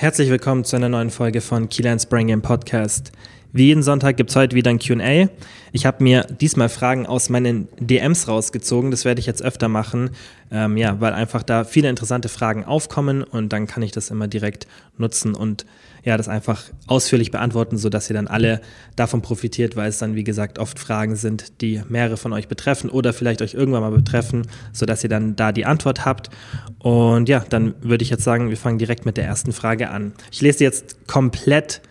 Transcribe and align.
Herzlich 0.00 0.30
willkommen 0.30 0.64
zu 0.64 0.76
einer 0.76 0.88
neuen 0.88 1.10
Folge 1.10 1.42
von 1.42 1.68
Keylands 1.68 2.06
Brain 2.06 2.28
Game 2.28 2.40
Podcast. 2.40 3.12
Wie 3.52 3.66
jeden 3.66 3.82
Sonntag 3.82 4.16
gibt 4.16 4.30
es 4.30 4.36
heute 4.36 4.54
wieder 4.54 4.70
ein 4.70 4.78
QA. 4.78 5.28
Ich 5.72 5.84
habe 5.84 6.02
mir 6.04 6.22
diesmal 6.22 6.68
Fragen 6.68 7.06
aus 7.06 7.30
meinen 7.30 7.68
DMs 7.78 8.28
rausgezogen. 8.28 8.92
Das 8.92 9.04
werde 9.04 9.20
ich 9.20 9.26
jetzt 9.26 9.42
öfter 9.42 9.68
machen, 9.68 10.10
ähm, 10.52 10.76
ja, 10.76 11.00
weil 11.00 11.12
einfach 11.12 11.42
da 11.42 11.64
viele 11.64 11.88
interessante 11.88 12.28
Fragen 12.28 12.64
aufkommen 12.64 13.24
und 13.24 13.52
dann 13.52 13.66
kann 13.66 13.82
ich 13.82 13.90
das 13.90 14.10
immer 14.10 14.28
direkt 14.28 14.68
nutzen 14.98 15.34
und 15.34 15.66
ja, 16.04 16.16
das 16.16 16.28
einfach 16.28 16.62
ausführlich 16.86 17.30
beantworten, 17.30 17.76
sodass 17.76 18.08
ihr 18.08 18.14
dann 18.14 18.28
alle 18.28 18.60
davon 18.96 19.20
profitiert, 19.20 19.76
weil 19.76 19.88
es 19.88 19.98
dann, 19.98 20.14
wie 20.14 20.24
gesagt, 20.24 20.58
oft 20.58 20.78
Fragen 20.78 21.16
sind, 21.16 21.60
die 21.60 21.82
mehrere 21.88 22.16
von 22.16 22.32
euch 22.32 22.48
betreffen 22.48 22.88
oder 22.88 23.12
vielleicht 23.12 23.42
euch 23.42 23.54
irgendwann 23.54 23.82
mal 23.82 23.90
betreffen, 23.90 24.46
sodass 24.72 25.02
ihr 25.02 25.10
dann 25.10 25.36
da 25.36 25.52
die 25.52 25.66
Antwort 25.66 26.04
habt. 26.04 26.30
Und 26.78 27.28
ja, 27.28 27.44
dann 27.48 27.74
würde 27.82 28.02
ich 28.02 28.10
jetzt 28.10 28.24
sagen, 28.24 28.48
wir 28.48 28.56
fangen 28.56 28.78
direkt 28.78 29.04
mit 29.04 29.16
der 29.16 29.24
ersten 29.24 29.52
Frage 29.52 29.90
an. 29.90 30.12
Ich 30.30 30.40
lese 30.40 30.64
jetzt 30.64 31.06
komplett 31.06 31.82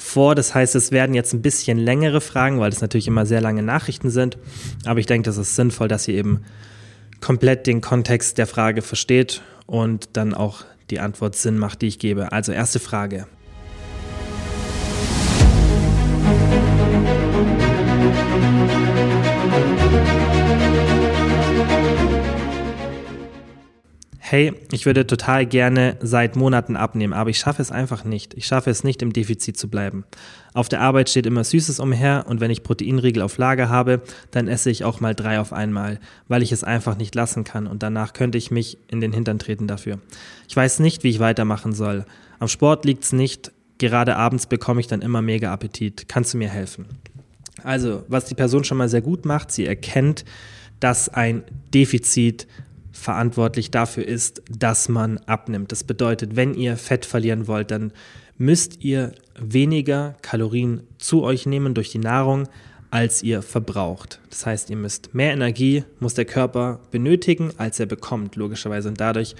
vor. 0.00 0.34
Das 0.34 0.54
heißt, 0.54 0.74
es 0.74 0.90
werden 0.90 1.14
jetzt 1.14 1.32
ein 1.32 1.42
bisschen 1.42 1.78
längere 1.78 2.20
Fragen, 2.20 2.58
weil 2.58 2.72
es 2.72 2.80
natürlich 2.80 3.06
immer 3.06 3.26
sehr 3.26 3.40
lange 3.40 3.62
Nachrichten 3.62 4.10
sind. 4.10 4.38
Aber 4.84 4.98
ich 4.98 5.06
denke, 5.06 5.26
das 5.26 5.36
ist 5.36 5.54
sinnvoll, 5.54 5.88
dass 5.88 6.08
ihr 6.08 6.14
eben 6.14 6.44
komplett 7.20 7.66
den 7.66 7.80
Kontext 7.80 8.38
der 8.38 8.46
Frage 8.46 8.82
versteht 8.82 9.42
und 9.66 10.10
dann 10.14 10.34
auch 10.34 10.64
die 10.90 11.00
Antwort 11.00 11.36
Sinn 11.36 11.58
macht, 11.58 11.82
die 11.82 11.86
ich 11.86 11.98
gebe. 11.98 12.32
Also 12.32 12.52
erste 12.52 12.80
Frage. 12.80 13.26
Hey, 24.30 24.52
ich 24.70 24.86
würde 24.86 25.08
total 25.08 25.44
gerne 25.44 25.96
seit 26.00 26.36
Monaten 26.36 26.76
abnehmen, 26.76 27.12
aber 27.12 27.30
ich 27.30 27.38
schaffe 27.38 27.60
es 27.60 27.72
einfach 27.72 28.04
nicht. 28.04 28.32
Ich 28.34 28.46
schaffe 28.46 28.70
es 28.70 28.84
nicht, 28.84 29.02
im 29.02 29.12
Defizit 29.12 29.58
zu 29.58 29.68
bleiben. 29.68 30.04
Auf 30.54 30.68
der 30.68 30.82
Arbeit 30.82 31.10
steht 31.10 31.26
immer 31.26 31.42
Süßes 31.42 31.80
umher 31.80 32.26
und 32.28 32.38
wenn 32.38 32.52
ich 32.52 32.62
Proteinriegel 32.62 33.22
auf 33.24 33.38
Lager 33.38 33.68
habe, 33.68 34.02
dann 34.30 34.46
esse 34.46 34.70
ich 34.70 34.84
auch 34.84 35.00
mal 35.00 35.16
drei 35.16 35.40
auf 35.40 35.52
einmal, 35.52 35.98
weil 36.28 36.44
ich 36.44 36.52
es 36.52 36.62
einfach 36.62 36.96
nicht 36.96 37.12
lassen 37.16 37.42
kann 37.42 37.66
und 37.66 37.82
danach 37.82 38.12
könnte 38.12 38.38
ich 38.38 38.52
mich 38.52 38.78
in 38.86 39.00
den 39.00 39.12
Hintern 39.12 39.40
treten 39.40 39.66
dafür. 39.66 39.98
Ich 40.48 40.54
weiß 40.54 40.78
nicht, 40.78 41.02
wie 41.02 41.10
ich 41.10 41.18
weitermachen 41.18 41.72
soll. 41.72 42.04
Am 42.38 42.46
Sport 42.46 42.84
liegt 42.84 43.02
es 43.02 43.12
nicht, 43.12 43.50
gerade 43.78 44.14
abends 44.14 44.46
bekomme 44.46 44.80
ich 44.80 44.86
dann 44.86 45.02
immer 45.02 45.22
mega 45.22 45.52
Appetit. 45.52 46.08
Kannst 46.08 46.34
du 46.34 46.38
mir 46.38 46.50
helfen? 46.50 46.86
Also, 47.64 48.04
was 48.06 48.26
die 48.26 48.36
Person 48.36 48.62
schon 48.62 48.78
mal 48.78 48.88
sehr 48.88 49.02
gut 49.02 49.24
macht, 49.24 49.50
sie 49.50 49.66
erkennt, 49.66 50.24
dass 50.78 51.08
ein 51.08 51.42
Defizit 51.74 52.46
verantwortlich 53.00 53.70
dafür 53.70 54.06
ist, 54.06 54.42
dass 54.50 54.88
man 54.88 55.18
abnimmt. 55.18 55.72
Das 55.72 55.84
bedeutet, 55.84 56.36
wenn 56.36 56.54
ihr 56.54 56.76
Fett 56.76 57.06
verlieren 57.06 57.46
wollt, 57.46 57.70
dann 57.70 57.92
müsst 58.38 58.82
ihr 58.84 59.12
weniger 59.38 60.16
Kalorien 60.22 60.82
zu 60.98 61.22
euch 61.22 61.46
nehmen 61.46 61.74
durch 61.74 61.90
die 61.90 61.98
Nahrung, 61.98 62.48
als 62.90 63.22
ihr 63.22 63.42
verbraucht. 63.42 64.20
Das 64.30 64.46
heißt, 64.46 64.70
ihr 64.70 64.76
müsst 64.76 65.14
mehr 65.14 65.32
Energie, 65.32 65.84
muss 66.00 66.14
der 66.14 66.24
Körper 66.24 66.80
benötigen, 66.90 67.52
als 67.56 67.78
er 67.78 67.86
bekommt, 67.86 68.36
logischerweise. 68.36 68.88
Und 68.88 69.00
dadurch 69.00 69.36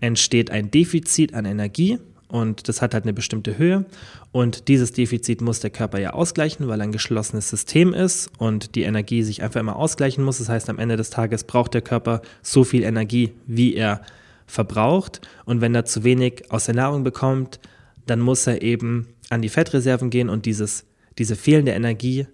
entsteht 0.00 0.50
ein 0.50 0.70
Defizit 0.70 1.34
an 1.34 1.44
Energie 1.44 1.98
und 2.30 2.68
das 2.68 2.80
hat 2.80 2.94
halt 2.94 3.04
eine 3.04 3.12
bestimmte 3.12 3.58
Höhe. 3.58 3.84
Und 4.32 4.68
dieses 4.68 4.92
Defizit 4.92 5.40
muss 5.40 5.60
der 5.60 5.70
Körper 5.70 5.98
ja 5.98 6.10
ausgleichen, 6.10 6.68
weil 6.68 6.80
er 6.80 6.84
ein 6.84 6.92
geschlossenes 6.92 7.50
System 7.50 7.92
ist 7.92 8.30
und 8.38 8.74
die 8.74 8.82
Energie 8.82 9.22
sich 9.22 9.42
einfach 9.42 9.60
immer 9.60 9.76
ausgleichen 9.76 10.24
muss. 10.24 10.38
Das 10.38 10.48
heißt, 10.48 10.70
am 10.70 10.78
Ende 10.78 10.96
des 10.96 11.10
Tages 11.10 11.44
braucht 11.44 11.74
der 11.74 11.82
Körper 11.82 12.22
so 12.42 12.64
viel 12.64 12.82
Energie, 12.82 13.32
wie 13.46 13.74
er 13.74 14.02
verbraucht. 14.46 15.20
Und 15.44 15.60
wenn 15.60 15.74
er 15.74 15.84
zu 15.84 16.04
wenig 16.04 16.50
aus 16.50 16.66
der 16.66 16.74
Nahrung 16.74 17.04
bekommt, 17.04 17.60
dann 18.06 18.20
muss 18.20 18.46
er 18.46 18.62
eben 18.62 19.08
an 19.28 19.42
die 19.42 19.48
Fettreserven 19.48 20.10
gehen 20.10 20.28
und 20.28 20.46
dieses, 20.46 20.84
diese 21.18 21.36
fehlende 21.36 21.72
Energie 21.72 22.26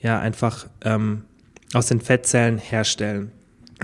ja 0.00 0.18
einfach 0.18 0.66
ähm, 0.84 1.22
aus 1.72 1.86
den 1.86 2.00
Fettzellen 2.00 2.58
herstellen. 2.58 3.32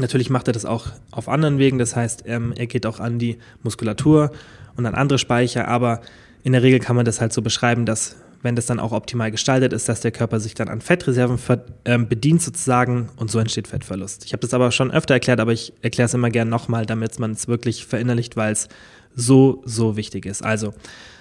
Natürlich 0.01 0.31
macht 0.31 0.47
er 0.47 0.53
das 0.53 0.65
auch 0.65 0.87
auf 1.11 1.29
anderen 1.29 1.59
Wegen, 1.59 1.79
das 1.79 1.97
heißt, 1.97 2.25
ähm, 2.27 2.53
er 2.57 2.67
geht 2.67 2.87
auch 2.87 3.01
an 3.01 3.19
die 3.19 3.39
Muskulatur 3.63 4.31
und 4.77 4.87
an 4.87 4.95
andere 4.95 5.19
Speicher, 5.19 5.67
aber 5.69 6.01
in 6.45 6.53
der 6.53 6.63
Regel 6.63 6.79
kann 6.79 6.97
man 6.97 7.05
das 7.05 7.21
halt 7.21 7.33
so 7.33 7.43
beschreiben, 7.43 7.85
dass 7.85 8.17
wenn 8.43 8.55
das 8.55 8.67
dann 8.67 8.79
auch 8.79 8.93
optimal 8.93 9.31
gestaltet 9.31 9.73
ist, 9.73 9.89
dass 9.89 10.01
der 10.01 10.13
Körper 10.13 10.39
sich 10.39 10.55
dann 10.55 10.69
an 10.69 10.81
Fettreserven 10.81 11.39
äh, 11.85 11.99
bedient 11.99 12.41
sozusagen 12.41 13.09
und 13.17 13.31
so 13.31 13.39
entsteht 13.39 13.67
Fettverlust. 13.67 14.25
Ich 14.25 14.33
habe 14.33 14.41
das 14.41 14.55
aber 14.55 14.71
schon 14.71 14.93
öfter 14.93 15.15
erklärt, 15.15 15.41
aber 15.41 15.53
ich 15.53 15.73
erkläre 15.83 16.07
es 16.07 16.15
immer 16.15 16.31
gern 16.31 16.49
nochmal, 16.49 16.87
damit 16.87 17.19
man 17.19 17.33
es 17.33 17.49
wirklich 17.49 17.85
verinnerlicht, 17.85 18.37
weil 18.37 18.53
es 18.53 18.69
so, 19.17 19.63
so 19.65 19.97
wichtig 19.97 20.27
ist. 20.27 20.45
Also, 20.45 20.73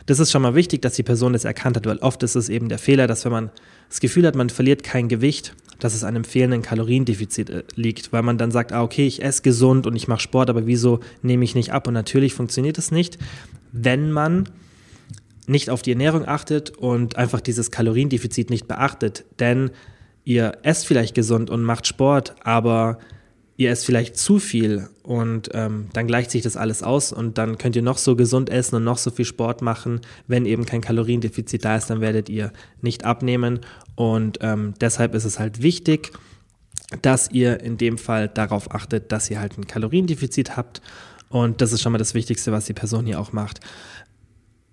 das 0.06 0.20
ist 0.20 0.32
schon 0.32 0.44
mal 0.44 0.56
wichtig, 0.56 0.82
dass 0.84 0.94
die 0.94 1.04
Person 1.04 1.34
das 1.34 1.44
erkannt 1.44 1.76
hat, 1.76 1.86
weil 1.88 1.98
oft 1.98 2.22
ist 2.22 2.36
es 2.36 2.50
eben 2.50 2.70
der 2.70 2.78
Fehler, 2.78 3.08
dass 3.08 3.26
wenn 3.26 3.32
man 3.32 3.50
das 3.90 4.00
Gefühl 4.00 4.28
hat, 4.28 4.36
man 4.36 4.50
verliert 4.50 4.84
kein 4.84 5.08
Gewicht, 5.08 5.54
dass 5.80 5.94
es 5.94 6.04
an 6.04 6.16
einem 6.16 6.24
fehlenden 6.24 6.62
Kaloriendefizit 6.62 7.50
äh, 7.50 7.64
liegt, 7.76 8.14
weil 8.14 8.24
man 8.24 8.38
dann 8.38 8.52
sagt, 8.52 8.72
ah, 8.72 8.84
okay, 8.84 9.06
ich 9.06 9.24
esse 9.24 9.42
gesund 9.42 9.88
und 9.88 9.96
ich 9.96 10.08
mache 10.08 10.22
Sport, 10.22 10.50
aber 10.50 10.68
wieso 10.68 11.00
nehme 11.22 11.44
ich 11.44 11.56
nicht 11.56 11.72
ab? 11.72 11.88
Und 11.88 11.94
natürlich 11.94 12.34
funktioniert 12.34 12.78
es 12.78 12.92
nicht, 12.92 13.18
wenn 13.72 14.12
man 14.12 14.50
nicht 15.48 15.70
auf 15.70 15.82
die 15.82 15.92
Ernährung 15.92 16.28
achtet 16.28 16.72
und 16.72 17.16
einfach 17.16 17.42
dieses 17.42 17.72
Kaloriendefizit 17.72 18.50
nicht 18.50 18.68
beachtet. 18.68 19.26
Denn 19.40 19.72
ihr 20.26 20.58
esst 20.64 20.86
vielleicht 20.86 21.16
gesund 21.16 21.50
und 21.50 21.64
macht 21.64 21.88
Sport, 21.88 22.36
aber 22.44 23.00
ihr 23.58 23.72
esst 23.72 23.86
vielleicht 23.86 24.18
zu 24.18 24.38
viel 24.38 24.88
und 25.02 25.50
ähm, 25.54 25.88
dann 25.94 26.06
gleicht 26.08 26.30
sich 26.30 26.44
das 26.44 26.56
alles 26.56 26.84
aus 26.84 27.12
und 27.12 27.40
dann 27.40 27.58
könnt 27.58 27.76
ihr 27.76 27.82
noch 27.82 27.98
so 27.98 28.16
gesund 28.16 28.50
essen 28.50 28.76
und 28.76 28.84
noch 28.84 29.00
so 29.00 29.10
viel 29.10 29.26
Sport 29.26 29.64
machen. 29.64 30.02
Wenn 30.28 30.46
eben 30.46 30.66
kein 30.66 30.82
Kaloriendefizit 30.82 31.66
da 31.66 31.76
ist, 31.76 31.90
dann 31.90 32.00
werdet 32.00 32.30
ihr 32.30 32.54
nicht 32.82 33.04
abnehmen 33.04 33.62
und 33.96 34.38
ähm, 34.42 34.76
deshalb 34.80 35.16
ist 35.16 35.26
es 35.26 35.40
halt 35.40 35.64
wichtig, 35.64 36.12
dass 37.02 37.32
ihr 37.32 37.60
in 37.60 37.78
dem 37.78 37.98
Fall 37.98 38.30
darauf 38.30 38.74
achtet, 38.74 39.12
dass 39.12 39.30
ihr 39.32 39.40
halt 39.40 39.58
ein 39.58 39.68
Kaloriendefizit 39.68 40.56
habt 40.56 40.82
und 41.30 41.60
das 41.60 41.74
ist 41.74 41.82
schon 41.82 41.92
mal 41.92 41.98
das 41.98 42.14
Wichtigste, 42.14 42.52
was 42.52 42.66
die 42.66 42.74
Person 42.74 43.08
hier 43.08 43.20
auch 43.20 43.34
macht. 43.34 43.60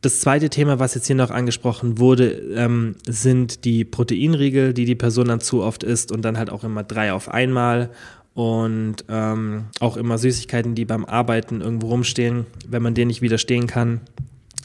Das 0.03 0.21
zweite 0.21 0.50
Thema, 0.50 0.78
was 0.78 0.94
jetzt 0.94 1.06
hier 1.06 1.17
noch 1.17 1.31
angesprochen 1.31 1.99
wurde, 1.99 2.33
ähm, 2.55 2.97
sind 3.09 3.65
die 3.65 3.87
Proteinriegel, 3.87 4.75
die 4.75 4.84
die 4.84 4.94
Person 4.94 5.28
dann 5.28 5.41
zu 5.41 5.62
oft 5.62 5.83
isst 5.83 6.12
und 6.12 6.21
dann 6.21 6.37
halt 6.37 6.50
auch 6.50 6.62
immer 6.62 6.84
drei 6.84 7.15
auf 7.15 7.31
einmal 7.31 7.89
und 8.34 9.05
ähm, 9.09 9.67
auch 9.81 9.97
immer 9.97 10.19
Süßigkeiten, 10.19 10.75
die 10.75 10.84
beim 10.84 11.05
Arbeiten 11.05 11.61
irgendwo 11.61 11.89
rumstehen, 11.89 12.47
wenn 12.69 12.83
man 12.83 12.95
denen 12.95 13.09
nicht 13.09 13.22
widerstehen 13.22 13.67
kann. 13.67 14.00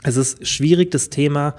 Es 0.03 0.17
ist 0.17 0.45
schwierig, 0.47 0.91
das 0.91 1.09
Thema. 1.09 1.55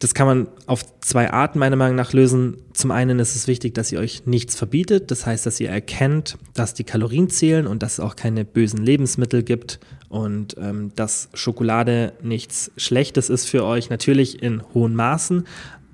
Das 0.00 0.12
kann 0.12 0.26
man 0.26 0.48
auf 0.66 0.84
zwei 1.00 1.30
Arten 1.30 1.60
meiner 1.60 1.76
Meinung 1.76 1.94
nach 1.94 2.12
lösen. 2.12 2.56
Zum 2.72 2.90
einen 2.90 3.20
ist 3.20 3.36
es 3.36 3.46
wichtig, 3.46 3.74
dass 3.74 3.92
ihr 3.92 4.00
euch 4.00 4.26
nichts 4.26 4.56
verbietet. 4.56 5.10
Das 5.10 5.24
heißt, 5.24 5.46
dass 5.46 5.60
ihr 5.60 5.70
erkennt, 5.70 6.36
dass 6.52 6.74
die 6.74 6.84
Kalorien 6.84 7.30
zählen 7.30 7.66
und 7.66 7.82
dass 7.82 7.94
es 7.94 8.00
auch 8.00 8.16
keine 8.16 8.44
bösen 8.44 8.84
Lebensmittel 8.84 9.44
gibt 9.44 9.78
und 10.08 10.56
ähm, 10.58 10.92
dass 10.96 11.28
Schokolade 11.32 12.12
nichts 12.22 12.72
Schlechtes 12.76 13.30
ist 13.30 13.46
für 13.46 13.64
euch. 13.64 13.88
Natürlich 13.88 14.42
in 14.42 14.62
hohen 14.74 14.96
Maßen 14.96 15.46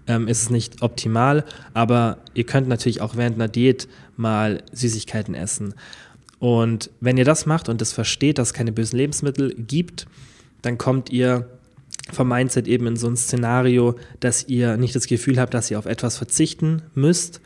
ähm, 0.07 0.29
ist 0.29 0.43
es 0.43 0.51
nicht 0.51 0.83
optimal, 0.83 1.45
aber 1.75 2.19
ihr 2.35 2.45
könnt 2.45 2.69
natürlich 2.69 3.01
auch 3.01 3.17
während 3.17 3.37
einer 3.37 3.49
Diät 3.49 3.87
mal 4.21 4.63
Süßigkeiten 4.73 5.35
essen. 5.35 5.75
Und 6.39 6.91
wenn 7.01 7.19
ihr 7.19 7.25
das 7.25 7.47
macht 7.47 7.69
und 7.69 7.81
das 7.81 7.93
versteht, 7.93 8.39
dass 8.39 8.49
es 8.49 8.55
keine 8.55 8.73
bösen 8.73 8.97
Lebensmittel 8.97 9.55
gibt, 9.55 10.07
dann 10.63 10.79
kommt 10.79 11.11
ihr 11.11 11.49
vom 12.13 12.29
Mindset 12.29 12.67
eben 12.67 12.87
in 12.87 12.97
so 12.97 13.09
ein 13.09 13.17
Szenario, 13.17 13.97
dass 14.21 14.49
ihr 14.49 14.77
nicht 14.77 14.95
das 14.95 15.07
Gefühl 15.07 15.39
habt, 15.39 15.55
dass 15.55 15.71
ihr 15.71 15.79
auf 15.79 15.87
etwas 15.87 16.17
verzichten 16.17 16.83
müsst. 16.95 17.41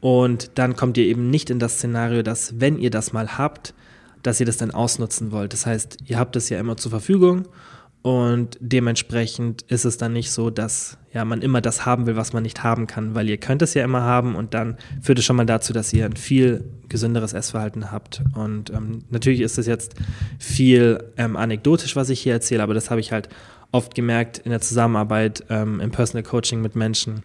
Und 0.00 0.52
dann 0.56 0.74
kommt 0.74 0.98
ihr 0.98 1.04
eben 1.04 1.30
nicht 1.30 1.50
in 1.50 1.58
das 1.58 1.74
Szenario, 1.74 2.22
dass 2.22 2.60
wenn 2.60 2.78
ihr 2.78 2.90
das 2.90 3.12
mal 3.12 3.38
habt, 3.38 3.74
dass 4.22 4.40
ihr 4.40 4.46
das 4.46 4.56
dann 4.56 4.70
ausnutzen 4.70 5.32
wollt. 5.32 5.52
Das 5.52 5.66
heißt, 5.66 5.98
ihr 6.06 6.18
habt 6.18 6.36
es 6.36 6.48
ja 6.48 6.58
immer 6.58 6.76
zur 6.76 6.90
Verfügung 6.90 7.46
und 8.02 8.58
dementsprechend 8.60 9.62
ist 9.62 9.84
es 9.84 9.96
dann 9.96 10.12
nicht 10.12 10.32
so, 10.32 10.50
dass 10.50 10.98
ja, 11.12 11.24
man 11.24 11.40
immer 11.40 11.60
das 11.60 11.86
haben 11.86 12.06
will, 12.06 12.16
was 12.16 12.32
man 12.32 12.42
nicht 12.42 12.64
haben 12.64 12.88
kann, 12.88 13.14
weil 13.14 13.28
ihr 13.28 13.36
könnt 13.36 13.62
es 13.62 13.74
ja 13.74 13.84
immer 13.84 14.02
haben 14.02 14.34
und 14.34 14.54
dann 14.54 14.76
führt 15.00 15.20
es 15.20 15.24
schon 15.24 15.36
mal 15.36 15.46
dazu, 15.46 15.72
dass 15.72 15.92
ihr 15.92 16.04
ein 16.04 16.16
viel 16.16 16.64
gesünderes 16.88 17.32
Essverhalten 17.32 17.92
habt. 17.92 18.22
Und 18.34 18.70
ähm, 18.70 19.04
natürlich 19.10 19.40
ist 19.40 19.56
es 19.56 19.66
jetzt 19.66 19.94
viel 20.40 21.04
ähm, 21.16 21.36
anekdotisch, 21.36 21.94
was 21.94 22.10
ich 22.10 22.20
hier 22.20 22.32
erzähle, 22.32 22.64
aber 22.64 22.74
das 22.74 22.90
habe 22.90 23.00
ich 23.00 23.12
halt 23.12 23.28
oft 23.70 23.94
gemerkt 23.94 24.38
in 24.38 24.50
der 24.50 24.60
Zusammenarbeit 24.60 25.44
ähm, 25.48 25.78
im 25.78 25.92
Personal 25.92 26.24
Coaching 26.24 26.60
mit 26.60 26.74
Menschen, 26.74 27.22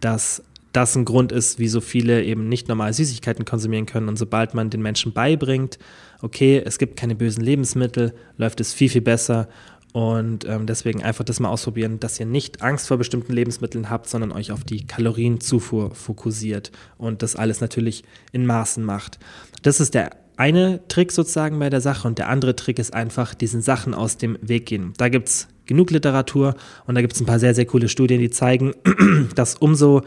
dass 0.00 0.42
das 0.74 0.96
ein 0.96 1.04
Grund 1.04 1.32
ist, 1.32 1.58
wie 1.58 1.68
so 1.68 1.80
viele 1.80 2.24
eben 2.24 2.48
nicht 2.48 2.68
normal 2.68 2.92
Süßigkeiten 2.92 3.44
konsumieren 3.44 3.86
können. 3.86 4.08
Und 4.08 4.16
sobald 4.16 4.54
man 4.54 4.70
den 4.70 4.82
Menschen 4.82 5.12
beibringt, 5.12 5.78
okay, 6.20 6.60
es 6.64 6.78
gibt 6.78 6.96
keine 6.96 7.14
bösen 7.14 7.44
Lebensmittel, 7.44 8.14
läuft 8.38 8.60
es 8.60 8.72
viel, 8.72 8.88
viel 8.88 9.00
besser. 9.00 9.48
Und 9.94 10.44
ähm, 10.48 10.66
deswegen 10.66 11.04
einfach 11.04 11.24
das 11.24 11.38
mal 11.38 11.50
ausprobieren, 11.50 12.00
dass 12.00 12.18
ihr 12.18 12.26
nicht 12.26 12.62
Angst 12.62 12.88
vor 12.88 12.96
bestimmten 12.96 13.32
Lebensmitteln 13.32 13.90
habt, 13.90 14.08
sondern 14.08 14.32
euch 14.32 14.50
auf 14.50 14.64
die 14.64 14.84
Kalorienzufuhr 14.84 15.94
fokussiert 15.94 16.72
und 16.98 17.22
das 17.22 17.36
alles 17.36 17.60
natürlich 17.60 18.02
in 18.32 18.44
Maßen 18.44 18.84
macht. 18.84 19.20
Das 19.62 19.78
ist 19.78 19.94
der 19.94 20.10
eine 20.36 20.80
Trick 20.88 21.12
sozusagen 21.12 21.60
bei 21.60 21.70
der 21.70 21.80
Sache 21.80 22.08
und 22.08 22.18
der 22.18 22.28
andere 22.28 22.56
Trick 22.56 22.80
ist 22.80 22.92
einfach 22.92 23.34
diesen 23.34 23.62
Sachen 23.62 23.94
aus 23.94 24.16
dem 24.16 24.36
Weg 24.42 24.66
gehen. 24.66 24.94
Da 24.96 25.08
gibt 25.08 25.28
es 25.28 25.46
genug 25.64 25.92
Literatur 25.92 26.56
und 26.88 26.96
da 26.96 27.00
gibt 27.00 27.12
es 27.12 27.20
ein 27.20 27.26
paar 27.26 27.38
sehr, 27.38 27.54
sehr 27.54 27.66
coole 27.66 27.88
Studien, 27.88 28.18
die 28.18 28.30
zeigen, 28.30 28.72
dass 29.36 29.54
umso 29.54 30.02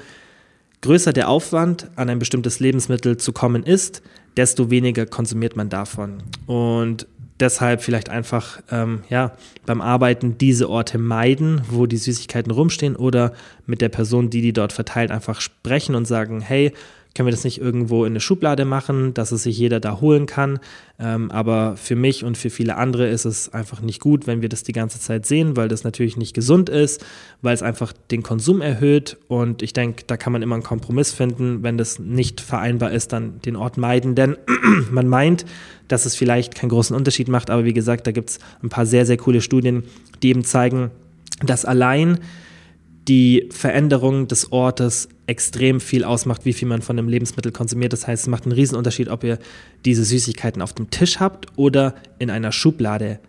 größer 0.82 1.14
der 1.14 1.30
Aufwand, 1.30 1.90
an 1.96 2.10
ein 2.10 2.20
bestimmtes 2.20 2.60
Lebensmittel 2.60 3.16
zu 3.16 3.32
kommen 3.32 3.64
ist, 3.64 4.02
desto 4.36 4.70
weniger 4.70 5.06
konsumiert 5.06 5.56
man 5.56 5.70
davon. 5.70 6.24
Und 6.46 7.08
deshalb 7.40 7.82
vielleicht 7.82 8.10
einfach 8.10 8.60
ähm, 8.72 9.04
ja, 9.10 9.34
beim 9.66 9.82
Arbeiten 9.82 10.38
diese 10.38 10.70
Orte 10.70 10.98
meiden, 10.98 11.62
wo 11.70 11.86
die 11.86 11.98
Süßigkeiten 11.98 12.52
rumstehen 12.52 12.96
oder 12.96 13.34
mit 13.66 13.82
der 13.82 13.90
Person, 13.90 14.30
die 14.30 14.42
die 14.42 14.54
dort 14.54 14.74
verteilt, 14.74 15.12
einfach 15.12 15.42
sprechen 15.42 15.96
und 15.96 16.06
sagen, 16.06 16.42
hey, 16.42 16.74
können 17.18 17.28
wir 17.28 17.32
das 17.32 17.44
nicht 17.44 17.60
irgendwo 17.60 18.06
in 18.06 18.12
eine 18.12 18.20
Schublade 18.20 18.64
machen, 18.64 19.16
dass 19.16 19.32
es 19.32 19.42
sich 19.42 19.58
jeder 19.58 19.80
da 19.80 20.00
holen 20.00 20.28
kann. 20.28 20.60
Ähm, 21.00 21.32
aber 21.32 21.76
für 21.76 21.96
mich 21.96 22.24
und 22.24 22.38
für 22.38 22.52
viele 22.52 22.78
andere 22.78 23.08
ist 23.08 23.26
es 23.26 23.52
einfach 23.52 23.82
nicht 23.82 24.00
gut, 24.00 24.28
wenn 24.28 24.44
wir 24.44 24.50
das 24.50 24.62
die 24.62 24.72
ganze 24.72 25.00
Zeit 25.00 25.26
sehen, 25.26 25.58
weil 25.58 25.68
das 25.68 25.84
natürlich 25.84 26.16
nicht 26.16 26.36
gesund 26.36 26.70
ist, 26.70 27.04
weil 27.42 27.56
es 27.56 27.64
einfach 27.64 27.92
den 28.12 28.22
Konsum 28.22 28.62
erhöht. 28.62 29.18
Und 29.28 29.64
ich 29.64 29.74
denke, 29.74 30.04
da 30.06 30.16
kann 30.16 30.32
man 30.32 30.44
immer 30.44 30.54
einen 30.54 30.64
Kompromiss 30.64 31.12
finden. 31.12 31.64
Wenn 31.64 31.80
das 31.80 31.98
nicht 31.98 32.40
vereinbar 32.40 32.92
ist, 32.92 33.14
dann 33.14 33.42
den 33.42 33.56
Ort 33.56 33.78
meiden. 33.78 34.14
Denn 34.14 34.38
man 34.92 35.08
meint, 35.08 35.44
dass 35.88 36.06
es 36.06 36.16
vielleicht 36.16 36.54
keinen 36.54 36.70
großen 36.70 36.96
Unterschied 36.96 37.30
macht. 37.30 37.50
Aber 37.50 37.66
wie 37.66 37.74
gesagt, 37.74 38.06
da 38.06 38.12
gibt 38.12 38.30
es 38.30 38.40
ein 38.62 38.70
paar 38.70 38.86
sehr, 38.86 39.08
sehr 39.08 39.18
coole 39.18 39.42
Studien, 39.42 39.86
die 40.22 40.30
eben 40.30 40.44
zeigen, 40.44 40.92
dass 41.44 41.66
allein 41.66 42.20
die 43.08 43.50
Veränderung 43.52 44.28
des 44.28 44.52
Ortes 44.52 45.10
extrem 45.28 45.80
viel 45.80 46.04
ausmacht, 46.04 46.46
wie 46.46 46.54
viel 46.54 46.68
man 46.68 46.82
von 46.82 46.98
einem 46.98 47.10
Lebensmittel 47.10 47.52
konsumiert. 47.52 47.94
Das 47.94 48.08
heißt, 48.08 48.24
es 48.24 48.28
macht 48.30 48.44
einen 48.44 48.54
Riesenunterschied, 48.54 49.10
ob 49.10 49.24
ihr 49.24 49.38
diese 49.86 50.04
Süßigkeiten 50.04 50.62
auf 50.62 50.74
dem 50.74 50.90
Tisch 50.90 51.20
habt 51.20 51.48
oder 51.58 51.96
in 52.18 52.30
einer 52.30 52.52
Schublade 52.52 53.20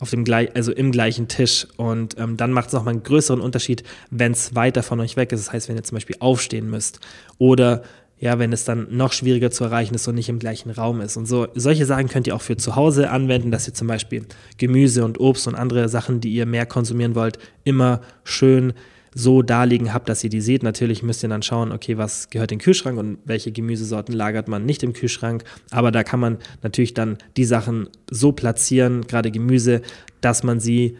auf 0.00 0.10
dem 0.10 0.24
also 0.54 0.72
im 0.72 0.90
gleichen 0.90 1.28
Tisch. 1.28 1.68
Und 1.76 2.18
ähm, 2.18 2.36
dann 2.36 2.50
macht 2.52 2.68
es 2.68 2.72
nochmal 2.72 2.94
einen 2.94 3.04
größeren 3.04 3.40
Unterschied, 3.40 3.84
wenn 4.10 4.32
es 4.32 4.54
weiter 4.56 4.82
von 4.82 4.98
euch 4.98 5.16
weg 5.16 5.30
ist. 5.30 5.46
Das 5.46 5.52
heißt, 5.52 5.68
wenn 5.68 5.76
ihr 5.76 5.84
zum 5.84 5.94
Beispiel 5.94 6.16
aufstehen 6.18 6.68
müsst 6.68 6.98
oder 7.38 7.82
ja, 8.18 8.38
wenn 8.38 8.52
es 8.52 8.64
dann 8.64 8.86
noch 8.90 9.12
schwieriger 9.12 9.50
zu 9.50 9.64
erreichen 9.64 9.94
ist 9.94 10.06
und 10.06 10.14
nicht 10.14 10.28
im 10.28 10.38
gleichen 10.38 10.70
Raum 10.70 11.00
ist. 11.00 11.16
Und 11.16 11.26
so, 11.26 11.48
solche 11.54 11.86
Sachen 11.86 12.08
könnt 12.08 12.26
ihr 12.26 12.36
auch 12.36 12.42
für 12.42 12.56
zu 12.56 12.76
Hause 12.76 13.10
anwenden, 13.10 13.50
dass 13.50 13.66
ihr 13.66 13.74
zum 13.74 13.88
Beispiel 13.88 14.26
Gemüse 14.58 15.04
und 15.04 15.18
Obst 15.20 15.48
und 15.48 15.54
andere 15.54 15.88
Sachen, 15.88 16.20
die 16.20 16.32
ihr 16.32 16.46
mehr 16.46 16.66
konsumieren 16.66 17.16
wollt, 17.16 17.38
immer 17.64 18.00
schön 18.22 18.74
so 19.14 19.42
darlegen 19.42 19.92
habt, 19.92 20.08
dass 20.08 20.24
ihr 20.24 20.30
die 20.30 20.40
seht. 20.40 20.62
Natürlich 20.62 21.02
müsst 21.02 21.22
ihr 21.22 21.28
dann 21.28 21.42
schauen, 21.42 21.72
okay, 21.72 21.98
was 21.98 22.30
gehört 22.30 22.52
in 22.52 22.58
den 22.58 22.64
Kühlschrank 22.64 22.98
und 22.98 23.18
welche 23.24 23.52
Gemüsesorten 23.52 24.14
lagert 24.14 24.48
man 24.48 24.64
nicht 24.64 24.82
im 24.82 24.92
Kühlschrank. 24.92 25.44
Aber 25.70 25.90
da 25.90 26.02
kann 26.02 26.20
man 26.20 26.38
natürlich 26.62 26.94
dann 26.94 27.18
die 27.36 27.44
Sachen 27.44 27.88
so 28.10 28.32
platzieren, 28.32 29.06
gerade 29.06 29.30
Gemüse, 29.30 29.82
dass 30.20 30.42
man 30.42 30.60
sie 30.60 30.96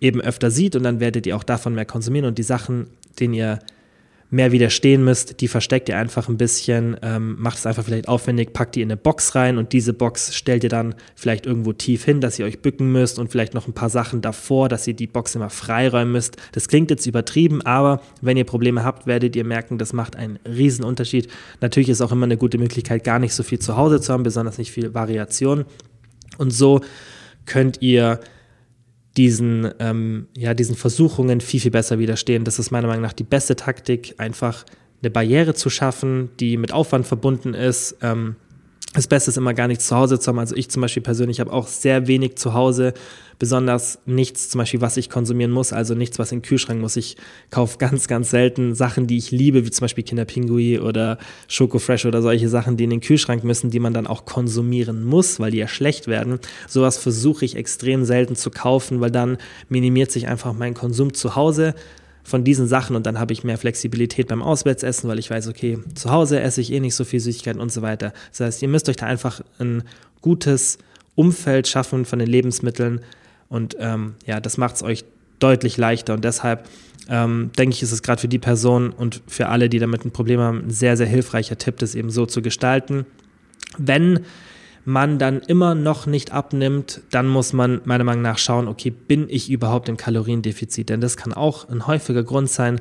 eben 0.00 0.20
öfter 0.20 0.50
sieht 0.50 0.76
und 0.76 0.82
dann 0.82 1.00
werdet 1.00 1.26
ihr 1.26 1.36
auch 1.36 1.44
davon 1.44 1.74
mehr 1.74 1.86
konsumieren 1.86 2.26
und 2.26 2.38
die 2.38 2.42
Sachen, 2.42 2.88
denen 3.18 3.34
ihr 3.34 3.58
mehr 4.34 4.50
widerstehen 4.50 5.04
müsst, 5.04 5.40
die 5.40 5.48
versteckt 5.48 5.88
ihr 5.88 5.96
einfach 5.96 6.28
ein 6.28 6.36
bisschen, 6.36 6.96
ähm, 7.02 7.36
macht 7.38 7.58
es 7.58 7.66
einfach 7.66 7.84
vielleicht 7.84 8.08
aufwendig, 8.08 8.52
packt 8.52 8.74
die 8.74 8.82
in 8.82 8.88
eine 8.88 8.96
Box 8.96 9.36
rein 9.36 9.58
und 9.58 9.72
diese 9.72 9.92
Box 9.92 10.34
stellt 10.34 10.64
ihr 10.64 10.70
dann 10.70 10.96
vielleicht 11.14 11.46
irgendwo 11.46 11.72
tief 11.72 12.04
hin, 12.04 12.20
dass 12.20 12.38
ihr 12.38 12.44
euch 12.44 12.60
bücken 12.60 12.90
müsst 12.90 13.20
und 13.20 13.30
vielleicht 13.30 13.54
noch 13.54 13.68
ein 13.68 13.74
paar 13.74 13.90
Sachen 13.90 14.22
davor, 14.22 14.68
dass 14.68 14.88
ihr 14.88 14.94
die 14.94 15.06
Box 15.06 15.36
immer 15.36 15.50
freiräumen 15.50 16.12
müsst. 16.12 16.36
Das 16.50 16.66
klingt 16.66 16.90
jetzt 16.90 17.06
übertrieben, 17.06 17.62
aber 17.62 18.02
wenn 18.22 18.36
ihr 18.36 18.44
Probleme 18.44 18.82
habt, 18.82 19.06
werdet 19.06 19.36
ihr 19.36 19.44
merken, 19.44 19.78
das 19.78 19.92
macht 19.92 20.16
einen 20.16 20.40
riesen 20.44 20.84
Unterschied. 20.84 21.28
Natürlich 21.60 21.88
ist 21.88 22.00
auch 22.00 22.10
immer 22.10 22.26
eine 22.26 22.36
gute 22.36 22.58
Möglichkeit, 22.58 23.04
gar 23.04 23.20
nicht 23.20 23.34
so 23.34 23.44
viel 23.44 23.60
zu 23.60 23.76
Hause 23.76 24.00
zu 24.00 24.12
haben, 24.12 24.24
besonders 24.24 24.58
nicht 24.58 24.72
viel 24.72 24.94
Variation. 24.94 25.64
Und 26.38 26.50
so 26.50 26.80
könnt 27.46 27.82
ihr 27.82 28.18
diesen, 29.16 29.70
ähm, 29.78 30.26
ja, 30.36 30.54
diesen 30.54 30.76
Versuchungen 30.76 31.40
viel, 31.40 31.60
viel 31.60 31.70
besser 31.70 31.98
widerstehen. 31.98 32.44
Das 32.44 32.58
ist 32.58 32.70
meiner 32.70 32.88
Meinung 32.88 33.02
nach 33.02 33.12
die 33.12 33.24
beste 33.24 33.56
Taktik, 33.56 34.14
einfach 34.18 34.64
eine 35.02 35.10
Barriere 35.10 35.54
zu 35.54 35.70
schaffen, 35.70 36.30
die 36.40 36.56
mit 36.56 36.72
Aufwand 36.72 37.06
verbunden 37.06 37.54
ist. 37.54 37.96
Ähm, 38.02 38.36
das 38.94 39.06
Beste 39.06 39.30
ist 39.30 39.36
immer 39.36 39.54
gar 39.54 39.68
nichts 39.68 39.86
zu 39.88 39.96
Hause 39.96 40.18
zu 40.18 40.28
haben. 40.28 40.38
Also 40.38 40.56
ich 40.56 40.70
zum 40.70 40.80
Beispiel 40.80 41.02
persönlich 41.02 41.40
habe 41.40 41.52
auch 41.52 41.66
sehr 41.66 42.06
wenig 42.06 42.36
zu 42.36 42.54
Hause, 42.54 42.94
besonders 43.38 43.98
nichts 44.06 44.48
zum 44.48 44.58
Beispiel, 44.58 44.80
was 44.80 44.96
ich 44.96 45.10
konsumieren 45.10 45.50
muss, 45.50 45.72
also 45.72 45.94
nichts, 45.94 46.18
was 46.18 46.32
in 46.32 46.38
den 46.38 46.42
Kühlschrank 46.42 46.80
muss. 46.80 46.96
Ich 46.96 47.16
kaufe 47.50 47.78
ganz, 47.78 48.08
ganz 48.08 48.30
selten 48.30 48.74
Sachen, 48.74 49.06
die 49.06 49.16
ich 49.16 49.30
liebe, 49.30 49.64
wie 49.64 49.70
zum 49.70 49.84
Beispiel 49.84 50.04
Kinderpingui 50.04 50.78
oder 50.78 51.18
Schoko 51.48 51.78
Fresh 51.78 52.06
oder 52.06 52.22
solche 52.22 52.48
Sachen, 52.48 52.76
die 52.76 52.84
in 52.84 52.90
den 52.90 53.00
Kühlschrank 53.00 53.44
müssen, 53.44 53.70
die 53.70 53.80
man 53.80 53.94
dann 53.94 54.06
auch 54.06 54.24
konsumieren 54.24 55.04
muss, 55.04 55.40
weil 55.40 55.50
die 55.50 55.58
ja 55.58 55.68
schlecht 55.68 56.06
werden. 56.06 56.38
Sowas 56.68 56.98
versuche 56.98 57.44
ich 57.44 57.56
extrem 57.56 58.04
selten 58.04 58.36
zu 58.36 58.50
kaufen, 58.50 59.00
weil 59.00 59.10
dann 59.10 59.38
minimiert 59.68 60.10
sich 60.10 60.28
einfach 60.28 60.52
mein 60.52 60.74
Konsum 60.74 61.14
zu 61.14 61.36
Hause 61.36 61.74
von 62.24 62.42
diesen 62.42 62.66
Sachen 62.66 62.96
und 62.96 63.04
dann 63.04 63.20
habe 63.20 63.34
ich 63.34 63.44
mehr 63.44 63.58
Flexibilität 63.58 64.28
beim 64.28 64.42
Auswärtsessen, 64.42 65.08
weil 65.08 65.18
ich 65.18 65.30
weiß, 65.30 65.46
okay, 65.48 65.78
zu 65.94 66.10
Hause 66.10 66.40
esse 66.40 66.62
ich 66.62 66.72
eh 66.72 66.80
nicht 66.80 66.94
so 66.94 67.04
viel 67.04 67.20
Süßigkeiten 67.20 67.60
und 67.60 67.70
so 67.70 67.82
weiter. 67.82 68.14
Das 68.30 68.40
heißt, 68.40 68.62
ihr 68.62 68.68
müsst 68.68 68.88
euch 68.88 68.96
da 68.96 69.06
einfach 69.06 69.42
ein 69.58 69.82
gutes 70.22 70.78
Umfeld 71.14 71.68
schaffen 71.68 72.06
von 72.06 72.18
den 72.18 72.28
Lebensmitteln 72.28 73.00
und 73.48 73.76
ähm, 73.78 74.14
ja, 74.26 74.40
das 74.40 74.56
macht 74.56 74.76
es 74.76 74.82
euch 74.82 75.04
deutlich 75.38 75.76
leichter 75.76 76.14
und 76.14 76.24
deshalb 76.24 76.68
ähm, 77.08 77.50
denke 77.58 77.74
ich, 77.74 77.82
ist 77.82 77.92
es 77.92 78.02
gerade 78.02 78.20
für 78.20 78.28
die 78.28 78.38
Person 78.38 78.90
und 78.90 79.22
für 79.26 79.48
alle, 79.48 79.68
die 79.68 79.78
damit 79.78 80.04
ein 80.04 80.10
Problem 80.10 80.40
haben, 80.40 80.66
ein 80.66 80.70
sehr, 80.70 80.96
sehr 80.96 81.06
hilfreicher 81.06 81.58
Tipp, 81.58 81.78
das 81.78 81.94
eben 81.94 82.10
so 82.10 82.26
zu 82.26 82.40
gestalten. 82.40 83.04
Wenn 83.76 84.20
man 84.84 85.18
dann 85.18 85.40
immer 85.40 85.74
noch 85.74 86.06
nicht 86.06 86.32
abnimmt, 86.32 87.00
dann 87.10 87.26
muss 87.26 87.52
man 87.52 87.80
meiner 87.84 88.04
Meinung 88.04 88.22
nach 88.22 88.38
schauen, 88.38 88.68
okay, 88.68 88.90
bin 88.90 89.28
ich 89.28 89.50
überhaupt 89.50 89.88
im 89.88 89.96
Kaloriendefizit? 89.96 90.88
Denn 90.90 91.00
das 91.00 91.16
kann 91.16 91.32
auch 91.32 91.68
ein 91.68 91.86
häufiger 91.86 92.22
Grund 92.22 92.50
sein, 92.50 92.80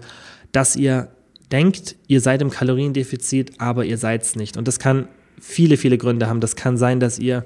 dass 0.51 0.75
ihr 0.75 1.09
denkt, 1.51 1.95
ihr 2.07 2.19
seid 2.19 2.41
im 2.41 2.49
Kaloriendefizit, 2.49 3.53
aber 3.59 3.85
ihr 3.85 3.97
seid 3.97 4.23
es 4.23 4.35
nicht. 4.35 4.57
Und 4.57 4.67
das 4.67 4.79
kann 4.79 5.07
viele, 5.39 5.77
viele 5.77 5.97
Gründe 5.97 6.27
haben. 6.27 6.41
Das 6.41 6.55
kann 6.55 6.77
sein, 6.77 6.99
dass 6.99 7.19
ihr 7.19 7.43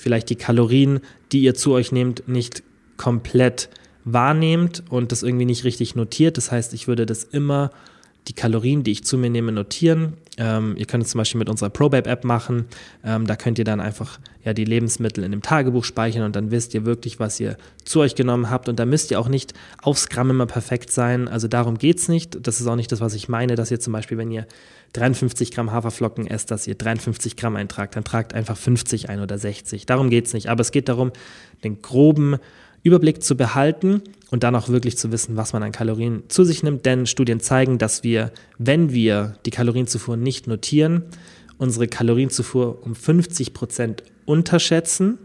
vielleicht 0.00 0.30
die 0.30 0.36
Kalorien, 0.36 1.00
die 1.32 1.40
ihr 1.40 1.54
zu 1.54 1.72
euch 1.72 1.92
nehmt, 1.92 2.28
nicht 2.28 2.62
komplett 2.96 3.68
wahrnehmt 4.04 4.84
und 4.88 5.12
das 5.12 5.22
irgendwie 5.22 5.44
nicht 5.44 5.64
richtig 5.64 5.96
notiert. 5.96 6.36
Das 6.36 6.52
heißt, 6.52 6.72
ich 6.74 6.88
würde 6.88 7.06
das 7.06 7.24
immer 7.24 7.70
die 8.28 8.32
Kalorien, 8.32 8.82
die 8.82 8.92
ich 8.92 9.04
zu 9.04 9.16
mir 9.16 9.30
nehme, 9.30 9.52
notieren. 9.52 10.14
Ähm, 10.36 10.74
ihr 10.76 10.86
könnt 10.86 11.04
es 11.04 11.10
zum 11.10 11.18
Beispiel 11.18 11.38
mit 11.38 11.48
unserer 11.48 11.70
ProBabe-App 11.70 12.24
machen. 12.24 12.66
Ähm, 13.04 13.26
da 13.26 13.36
könnt 13.36 13.58
ihr 13.58 13.64
dann 13.64 13.80
einfach 13.80 14.18
ja, 14.44 14.52
die 14.52 14.64
Lebensmittel 14.64 15.22
in 15.24 15.30
dem 15.30 15.42
Tagebuch 15.42 15.84
speichern 15.84 16.24
und 16.24 16.36
dann 16.36 16.50
wisst 16.50 16.74
ihr 16.74 16.84
wirklich, 16.84 17.20
was 17.20 17.38
ihr 17.38 17.56
zu 17.84 18.00
euch 18.00 18.14
genommen 18.14 18.50
habt. 18.50 18.68
Und 18.68 18.78
da 18.78 18.84
müsst 18.84 19.10
ihr 19.10 19.20
auch 19.20 19.28
nicht 19.28 19.54
aufs 19.80 20.08
Gramm 20.08 20.30
immer 20.30 20.46
perfekt 20.46 20.90
sein. 20.90 21.28
Also 21.28 21.46
darum 21.46 21.78
geht 21.78 21.98
es 21.98 22.08
nicht. 22.08 22.46
Das 22.46 22.60
ist 22.60 22.66
auch 22.66 22.76
nicht 22.76 22.90
das, 22.90 23.00
was 23.00 23.14
ich 23.14 23.28
meine, 23.28 23.54
dass 23.54 23.70
ihr 23.70 23.80
zum 23.80 23.92
Beispiel, 23.92 24.18
wenn 24.18 24.30
ihr 24.30 24.46
53 24.94 25.52
Gramm 25.52 25.72
Haferflocken 25.72 26.26
esst, 26.26 26.50
dass 26.50 26.66
ihr 26.66 26.74
53 26.74 27.36
Gramm 27.36 27.56
eintragt, 27.56 27.96
dann 27.96 28.04
tragt 28.04 28.34
einfach 28.34 28.56
50 28.56 29.08
ein 29.08 29.20
oder 29.20 29.38
60. 29.38 29.86
Darum 29.86 30.10
geht 30.10 30.26
es 30.26 30.34
nicht. 30.34 30.48
Aber 30.48 30.62
es 30.62 30.72
geht 30.72 30.88
darum, 30.88 31.12
den 31.62 31.80
groben 31.80 32.36
Überblick 32.86 33.20
zu 33.22 33.36
behalten 33.36 34.00
und 34.30 34.44
dann 34.44 34.54
auch 34.54 34.68
wirklich 34.68 34.96
zu 34.96 35.10
wissen, 35.10 35.36
was 35.36 35.52
man 35.52 35.64
an 35.64 35.72
Kalorien 35.72 36.22
zu 36.28 36.44
sich 36.44 36.62
nimmt. 36.62 36.86
Denn 36.86 37.06
Studien 37.06 37.40
zeigen, 37.40 37.78
dass 37.78 38.04
wir, 38.04 38.30
wenn 38.58 38.92
wir 38.92 39.36
die 39.44 39.50
Kalorienzufuhr 39.50 40.16
nicht 40.16 40.46
notieren, 40.46 41.02
unsere 41.58 41.88
Kalorienzufuhr 41.88 42.84
um 42.84 42.94
50 42.94 43.52
Prozent 43.54 44.04
unterschätzen. 44.24 45.18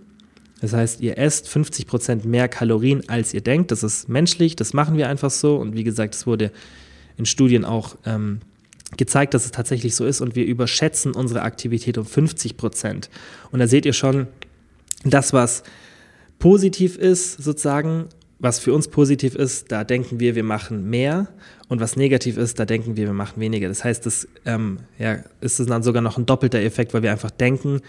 Das 0.60 0.74
heißt, 0.74 1.02
ihr 1.02 1.20
esst 1.20 1.48
50 1.48 1.86
Prozent 1.86 2.26
mehr 2.26 2.48
Kalorien, 2.48 3.08
als 3.08 3.32
ihr 3.34 3.42
denkt. 3.42 3.72
Das 3.72 3.84
ist 3.84 4.10
menschlich, 4.10 4.56
das 4.56 4.74
machen 4.74 4.98
wir 4.98 5.08
einfach 5.08 5.32
so. 5.32 5.58
Und 5.58 5.76
wie 5.76 5.84
gesagt, 5.84 6.16
es 6.16 6.26
wurde 6.26 6.52
in 7.16 7.28
Studien 7.28 7.64
auch 7.64 7.96
ähm, 8.06 8.40
gezeigt, 8.98 9.36
dass 9.36 9.46
es 9.46 9.52
tatsächlich 9.52 9.96
so 9.96 10.04
ist. 10.04 10.20
Und 10.20 10.36
wir 10.36 10.46
überschätzen 10.46 11.14
unsere 11.14 11.44
Aktivität 11.44 12.00
um 12.00 12.06
50 12.06 12.58
Prozent. 12.58 13.12
Und 13.52 13.60
da 13.60 13.68
seht 13.68 13.86
ihr 13.86 13.94
schon, 13.94 14.28
das, 15.04 15.34
was 15.34 15.64
positiv 16.42 16.98
ist, 16.98 17.42
sozusagen, 17.42 18.08
was 18.40 18.60
für 18.60 18.74
uns 18.74 18.90
positiv 18.90 19.36
ist, 19.36 19.72
da 19.72 19.84
denken 19.86 20.20
wir, 20.20 20.36
wir 20.36 20.44
machen 20.44 20.90
mehr 20.90 21.30
und 21.70 21.80
was 21.80 21.96
negativ 21.96 22.36
ist, 22.38 22.60
da 22.60 22.66
denken 22.66 22.98
wir, 22.98 23.06
wir 23.06 23.14
machen 23.14 23.40
weniger. 23.40 23.70
Das 23.70 23.84
heißt, 23.86 24.06
das 24.06 24.28
ähm, 24.46 24.80
ja, 24.98 25.20
ist 25.40 25.60
dann 25.60 25.84
sogar 25.84 26.02
noch 26.02 26.18
ein 26.18 26.26
doppelter 26.26 26.60
Effekt, 26.60 26.94
weil 26.94 27.04
wir 27.04 27.12
einfach 27.12 27.32
denken, 27.32 27.82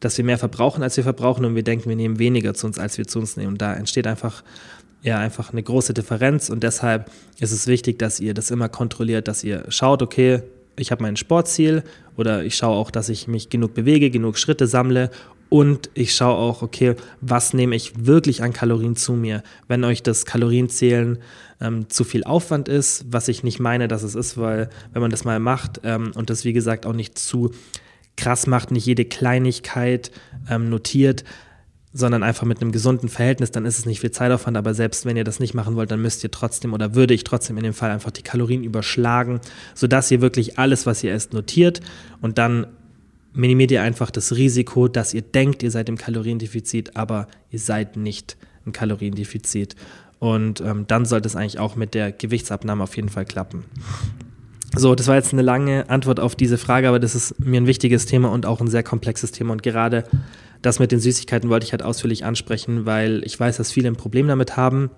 dass 0.00 0.16
wir 0.16 0.24
mehr 0.24 0.38
verbrauchen, 0.38 0.82
als 0.82 0.96
wir 0.96 1.04
verbrauchen 1.04 1.44
und 1.44 1.54
wir 1.54 1.62
denken, 1.62 1.88
wir 1.88 1.96
nehmen 1.96 2.18
weniger 2.18 2.54
zu 2.54 2.66
uns, 2.66 2.78
als 2.78 2.96
wir 2.96 3.06
zu 3.06 3.18
uns 3.18 3.36
nehmen. 3.36 3.52
Und 3.52 3.62
da 3.62 3.74
entsteht 3.74 4.06
einfach 4.06 4.42
ja 5.02 5.18
einfach 5.18 5.52
eine 5.52 5.62
große 5.62 5.94
Differenz 5.94 6.50
und 6.50 6.62
deshalb 6.62 7.10
ist 7.38 7.52
es 7.52 7.66
wichtig, 7.66 7.98
dass 7.98 8.18
ihr 8.18 8.34
das 8.34 8.50
immer 8.50 8.68
kontrolliert, 8.68 9.28
dass 9.28 9.44
ihr 9.44 9.64
schaut, 9.68 10.02
okay, 10.02 10.42
ich 10.76 10.90
habe 10.90 11.02
mein 11.02 11.16
Sportziel 11.16 11.82
oder 12.16 12.42
ich 12.42 12.56
schaue 12.56 12.76
auch, 12.76 12.90
dass 12.90 13.08
ich 13.08 13.28
mich 13.28 13.50
genug 13.50 13.74
bewege, 13.74 14.10
genug 14.10 14.38
Schritte 14.38 14.66
sammle 14.66 15.10
und 15.48 15.90
ich 15.94 16.14
schaue 16.14 16.36
auch, 16.36 16.62
okay, 16.62 16.94
was 17.20 17.54
nehme 17.54 17.74
ich 17.74 18.06
wirklich 18.06 18.42
an 18.42 18.52
Kalorien 18.52 18.96
zu 18.96 19.12
mir? 19.14 19.42
Wenn 19.66 19.84
euch 19.84 20.02
das 20.02 20.26
Kalorienzählen 20.26 21.18
ähm, 21.60 21.88
zu 21.88 22.04
viel 22.04 22.24
Aufwand 22.24 22.68
ist, 22.68 23.06
was 23.10 23.28
ich 23.28 23.42
nicht 23.42 23.58
meine, 23.58 23.88
dass 23.88 24.02
es 24.02 24.14
ist, 24.14 24.36
weil 24.36 24.68
wenn 24.92 25.02
man 25.02 25.10
das 25.10 25.24
mal 25.24 25.40
macht 25.40 25.80
ähm, 25.84 26.12
und 26.14 26.30
das 26.30 26.44
wie 26.44 26.52
gesagt 26.52 26.84
auch 26.84 26.92
nicht 26.92 27.18
zu 27.18 27.52
krass 28.16 28.46
macht, 28.46 28.70
nicht 28.70 28.84
jede 28.84 29.04
Kleinigkeit 29.04 30.10
ähm, 30.50 30.68
notiert, 30.68 31.24
sondern 31.94 32.22
einfach 32.22 32.44
mit 32.44 32.60
einem 32.60 32.70
gesunden 32.70 33.08
Verhältnis, 33.08 33.50
dann 33.50 33.64
ist 33.64 33.78
es 33.78 33.86
nicht 33.86 34.00
viel 34.00 34.10
Zeitaufwand, 34.10 34.56
aber 34.56 34.74
selbst 34.74 35.06
wenn 35.06 35.16
ihr 35.16 35.24
das 35.24 35.40
nicht 35.40 35.54
machen 35.54 35.74
wollt, 35.74 35.90
dann 35.90 36.02
müsst 36.02 36.22
ihr 36.22 36.30
trotzdem 36.30 36.74
oder 36.74 36.94
würde 36.94 37.14
ich 37.14 37.24
trotzdem 37.24 37.56
in 37.56 37.64
dem 37.64 37.72
Fall 37.72 37.90
einfach 37.90 38.10
die 38.10 38.22
Kalorien 38.22 38.62
überschlagen, 38.62 39.40
sodass 39.74 40.10
ihr 40.10 40.20
wirklich 40.20 40.58
alles, 40.58 40.84
was 40.84 41.02
ihr 41.02 41.12
esst, 41.12 41.32
notiert 41.32 41.80
und 42.20 42.36
dann 42.36 42.66
minimiert 43.32 43.70
ihr 43.70 43.82
einfach 43.82 44.10
das 44.10 44.34
Risiko, 44.34 44.88
dass 44.88 45.14
ihr 45.14 45.22
denkt, 45.22 45.62
ihr 45.62 45.70
seid 45.70 45.88
im 45.88 45.98
Kaloriendefizit, 45.98 46.96
aber 46.96 47.28
ihr 47.50 47.58
seid 47.58 47.96
nicht 47.96 48.36
im 48.64 48.72
Kaloriendefizit. 48.72 49.76
Und 50.18 50.60
ähm, 50.60 50.86
dann 50.88 51.04
sollte 51.04 51.28
es 51.28 51.36
eigentlich 51.36 51.58
auch 51.58 51.76
mit 51.76 51.94
der 51.94 52.12
Gewichtsabnahme 52.12 52.82
auf 52.82 52.96
jeden 52.96 53.08
Fall 53.08 53.24
klappen. 53.24 53.64
So, 54.76 54.94
das 54.94 55.06
war 55.06 55.14
jetzt 55.14 55.32
eine 55.32 55.42
lange 55.42 55.88
Antwort 55.88 56.20
auf 56.20 56.34
diese 56.34 56.58
Frage, 56.58 56.88
aber 56.88 56.98
das 56.98 57.14
ist 57.14 57.38
mir 57.38 57.60
ein 57.60 57.66
wichtiges 57.66 58.06
Thema 58.06 58.30
und 58.30 58.44
auch 58.44 58.60
ein 58.60 58.68
sehr 58.68 58.82
komplexes 58.82 59.32
Thema. 59.32 59.52
Und 59.52 59.62
gerade 59.62 60.04
das 60.60 60.78
mit 60.78 60.92
den 60.92 61.00
Süßigkeiten 61.00 61.48
wollte 61.48 61.64
ich 61.64 61.72
halt 61.72 61.82
ausführlich 61.82 62.24
ansprechen, 62.24 62.84
weil 62.84 63.22
ich 63.24 63.38
weiß, 63.38 63.56
dass 63.56 63.72
viele 63.72 63.88
ein 63.88 63.96
Problem 63.96 64.26
damit 64.28 64.56
haben, 64.56 64.90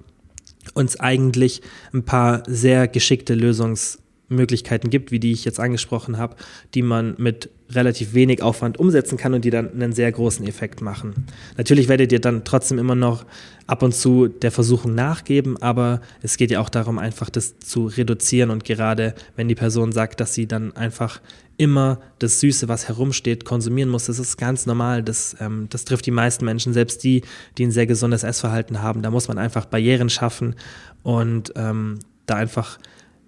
uns 0.74 0.98
eigentlich 0.98 1.60
ein 1.92 2.04
paar 2.04 2.42
sehr 2.46 2.88
geschickte 2.88 3.34
Lösungs- 3.34 3.98
Möglichkeiten 4.30 4.90
gibt, 4.90 5.10
wie 5.10 5.20
die 5.20 5.32
ich 5.32 5.44
jetzt 5.44 5.60
angesprochen 5.60 6.16
habe, 6.16 6.36
die 6.74 6.82
man 6.82 7.14
mit 7.18 7.50
relativ 7.70 8.14
wenig 8.14 8.42
Aufwand 8.42 8.78
umsetzen 8.78 9.18
kann 9.18 9.34
und 9.34 9.44
die 9.44 9.50
dann 9.50 9.72
einen 9.72 9.92
sehr 9.92 10.10
großen 10.10 10.46
Effekt 10.46 10.80
machen. 10.80 11.26
Natürlich 11.56 11.88
werdet 11.88 12.12
ihr 12.12 12.20
dann 12.20 12.44
trotzdem 12.44 12.78
immer 12.78 12.94
noch 12.94 13.26
ab 13.66 13.82
und 13.82 13.94
zu 13.94 14.28
der 14.28 14.50
Versuchung 14.50 14.94
nachgeben, 14.94 15.60
aber 15.60 16.00
es 16.22 16.36
geht 16.36 16.50
ja 16.50 16.60
auch 16.60 16.68
darum, 16.68 16.98
einfach 16.98 17.30
das 17.30 17.58
zu 17.58 17.86
reduzieren 17.86 18.50
und 18.50 18.64
gerade 18.64 19.14
wenn 19.36 19.48
die 19.48 19.54
Person 19.54 19.92
sagt, 19.92 20.20
dass 20.20 20.34
sie 20.34 20.46
dann 20.46 20.74
einfach 20.74 21.20
immer 21.56 22.00
das 22.18 22.40
Süße, 22.40 22.68
was 22.68 22.88
herumsteht, 22.88 23.44
konsumieren 23.44 23.90
muss, 23.90 24.06
das 24.06 24.18
ist 24.18 24.38
ganz 24.38 24.64
normal. 24.64 25.02
Das, 25.02 25.36
ähm, 25.40 25.66
das 25.68 25.84
trifft 25.84 26.06
die 26.06 26.10
meisten 26.10 26.44
Menschen, 26.46 26.72
selbst 26.72 27.04
die, 27.04 27.22
die 27.58 27.66
ein 27.66 27.70
sehr 27.70 27.86
gesundes 27.86 28.22
Essverhalten 28.22 28.80
haben. 28.80 29.02
Da 29.02 29.10
muss 29.10 29.28
man 29.28 29.36
einfach 29.36 29.66
Barrieren 29.66 30.08
schaffen 30.08 30.54
und 31.02 31.52
ähm, 31.56 31.98
da 32.24 32.36
einfach 32.36 32.78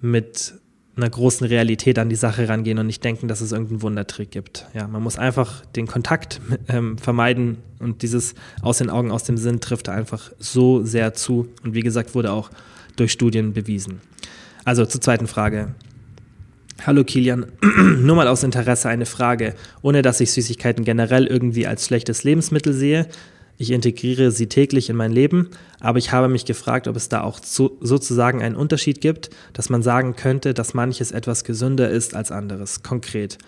mit 0.00 0.54
einer 0.96 1.08
großen 1.08 1.46
Realität 1.46 1.98
an 1.98 2.10
die 2.10 2.16
Sache 2.16 2.48
rangehen 2.48 2.78
und 2.78 2.86
nicht 2.86 3.02
denken, 3.02 3.28
dass 3.28 3.40
es 3.40 3.52
irgendeinen 3.52 3.82
Wundertrick 3.82 4.30
gibt. 4.30 4.66
Ja, 4.74 4.86
man 4.86 5.02
muss 5.02 5.18
einfach 5.18 5.64
den 5.66 5.86
Kontakt 5.86 6.40
ähm, 6.68 6.98
vermeiden 6.98 7.58
und 7.78 8.02
dieses 8.02 8.34
aus 8.60 8.78
den 8.78 8.90
Augen, 8.90 9.10
aus 9.10 9.24
dem 9.24 9.38
Sinn 9.38 9.60
trifft 9.60 9.88
einfach 9.88 10.32
so 10.38 10.84
sehr 10.84 11.14
zu 11.14 11.48
und 11.64 11.74
wie 11.74 11.80
gesagt 11.80 12.14
wurde 12.14 12.32
auch 12.32 12.50
durch 12.96 13.12
Studien 13.12 13.54
bewiesen. 13.54 14.00
Also 14.64 14.84
zur 14.84 15.00
zweiten 15.00 15.26
Frage. 15.26 15.74
Hallo 16.86 17.04
Kilian, 17.04 17.46
nur 18.00 18.16
mal 18.16 18.28
aus 18.28 18.42
Interesse 18.42 18.88
eine 18.88 19.06
Frage, 19.06 19.54
ohne 19.82 20.02
dass 20.02 20.20
ich 20.20 20.32
Süßigkeiten 20.32 20.84
generell 20.84 21.26
irgendwie 21.26 21.66
als 21.66 21.86
schlechtes 21.86 22.24
Lebensmittel 22.24 22.72
sehe, 22.72 23.06
ich 23.62 23.70
integriere 23.70 24.32
sie 24.32 24.48
täglich 24.48 24.90
in 24.90 24.96
mein 24.96 25.12
Leben, 25.12 25.50
aber 25.78 25.98
ich 25.98 26.10
habe 26.10 26.28
mich 26.28 26.44
gefragt, 26.44 26.88
ob 26.88 26.96
es 26.96 27.08
da 27.08 27.22
auch 27.22 27.38
so, 27.42 27.78
sozusagen 27.80 28.42
einen 28.42 28.56
Unterschied 28.56 29.00
gibt, 29.00 29.30
dass 29.52 29.70
man 29.70 29.82
sagen 29.82 30.16
könnte, 30.16 30.52
dass 30.52 30.74
manches 30.74 31.12
etwas 31.12 31.44
gesünder 31.44 31.88
ist 31.88 32.14
als 32.14 32.32
anderes. 32.32 32.82
Konkret. 32.82 33.38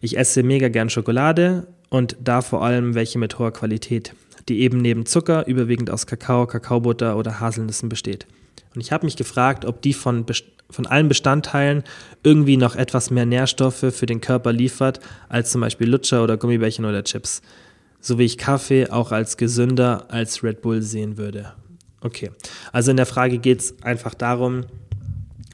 Ich 0.00 0.16
esse 0.16 0.42
mega 0.42 0.68
gern 0.68 0.88
Schokolade 0.88 1.66
und 1.90 2.16
da 2.22 2.40
vor 2.40 2.64
allem 2.64 2.94
welche 2.94 3.18
mit 3.18 3.38
hoher 3.38 3.52
Qualität, 3.52 4.14
die 4.48 4.60
eben 4.60 4.78
neben 4.78 5.04
Zucker 5.04 5.46
überwiegend 5.46 5.90
aus 5.90 6.06
Kakao, 6.06 6.46
Kakaobutter 6.46 7.16
oder 7.18 7.38
Haselnüssen 7.38 7.90
besteht. 7.90 8.26
Und 8.74 8.80
ich 8.80 8.90
habe 8.90 9.04
mich 9.04 9.16
gefragt, 9.16 9.66
ob 9.66 9.82
die 9.82 9.92
von, 9.92 10.24
von 10.70 10.86
allen 10.86 11.08
Bestandteilen 11.08 11.84
irgendwie 12.22 12.56
noch 12.56 12.74
etwas 12.74 13.10
mehr 13.10 13.26
Nährstoffe 13.26 13.92
für 13.92 14.06
den 14.06 14.22
Körper 14.22 14.52
liefert, 14.52 15.00
als 15.28 15.50
zum 15.50 15.60
Beispiel 15.60 15.90
Lutscher 15.90 16.24
oder 16.24 16.38
Gummibärchen 16.38 16.86
oder 16.86 17.04
Chips 17.04 17.42
so 18.00 18.18
wie 18.18 18.24
ich 18.24 18.38
Kaffee 18.38 18.90
auch 18.90 19.12
als 19.12 19.36
gesünder 19.36 20.06
als 20.10 20.42
Red 20.42 20.62
Bull 20.62 20.82
sehen 20.82 21.16
würde. 21.16 21.52
Okay, 22.00 22.30
also 22.72 22.90
in 22.90 22.96
der 22.96 23.06
Frage 23.06 23.38
geht 23.38 23.60
es 23.60 23.82
einfach 23.82 24.14
darum, 24.14 24.66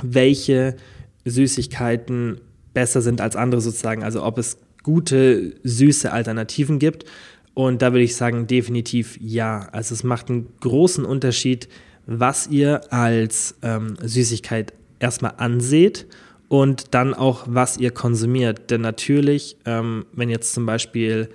welche 0.03 0.77
Süßigkeiten 1.25 2.41
besser 2.75 3.01
sind 3.01 3.21
als 3.21 3.37
andere 3.37 3.61
sozusagen, 3.61 4.03
also 4.03 4.23
ob 4.23 4.37
es 4.37 4.59
gute, 4.83 5.55
süße 5.63 6.13
Alternativen 6.13 6.79
gibt. 6.79 7.05
Und 7.55 7.83
da 7.83 7.93
würde 7.93 8.05
ich 8.05 8.17
sagen, 8.17 8.47
definitiv 8.47 9.19
ja. 9.21 9.69
Also 9.73 9.95
es 9.95 10.03
macht 10.03 10.29
einen 10.29 10.53
großen 10.61 11.05
Unterschied, 11.05 11.69
was 12.07 12.49
ihr 12.49 12.93
als 12.93 13.55
ähm, 13.63 13.97
Süßigkeit 14.03 14.75
erstmal 14.99 15.35
anseht 15.39 16.07
und 16.49 16.95
dann 16.95 17.15
auch, 17.15 17.45
was 17.49 17.79
ihr 17.79 17.93
konsumiert. 17.93 18.71
Denn 18.71 18.81
natürlich, 18.81 19.57
ähm, 19.65 20.05
wenn 20.13 20.29
jetzt 20.29 20.53
zum 20.53 20.67
Beispiel 20.67 21.31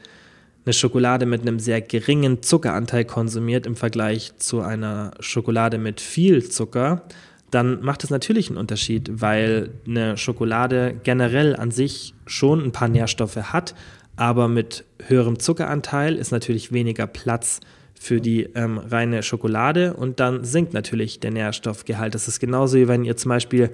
eine 0.70 0.74
Schokolade 0.76 1.26
mit 1.26 1.42
einem 1.42 1.58
sehr 1.58 1.82
geringen 1.82 2.44
Zuckeranteil 2.44 3.04
konsumiert 3.04 3.66
im 3.66 3.76
Vergleich 3.76 4.34
zu 4.38 4.62
einer 4.62 5.10
Schokolade 5.20 5.80
mit 5.80 6.00
viel 6.00 6.48
Zucker, 6.48 7.02
dann 7.50 7.82
macht 7.82 8.04
es 8.04 8.12
natürlich 8.12 8.50
einen 8.50 8.60
Unterschied, 8.60 9.10
weil 9.12 9.72
eine 9.88 10.16
Schokolade 10.16 10.94
generell 11.04 11.56
an 11.56 11.72
sich 11.72 12.14
schon 12.28 12.64
ein 12.64 12.72
paar 12.72 12.88
Nährstoffe 12.88 13.38
hat, 13.52 13.74
aber 14.16 14.48
mit 14.48 14.86
höherem 15.08 15.40
Zuckeranteil 15.40 16.16
ist 16.16 16.32
natürlich 16.32 16.72
weniger 16.72 17.08
Platz 17.08 17.62
für 18.00 18.22
die 18.22 18.44
ähm, 18.54 18.78
reine 18.78 19.24
Schokolade 19.24 19.96
und 19.96 20.20
dann 20.20 20.44
sinkt 20.44 20.76
natürlich 20.76 21.20
der 21.20 21.32
Nährstoffgehalt. 21.32 22.14
Das 22.14 22.28
ist 22.28 22.40
genauso 22.40 22.78
wie 22.78 22.88
wenn 22.88 23.06
ihr 23.06 23.18
zum 23.18 23.30
Beispiel 23.30 23.72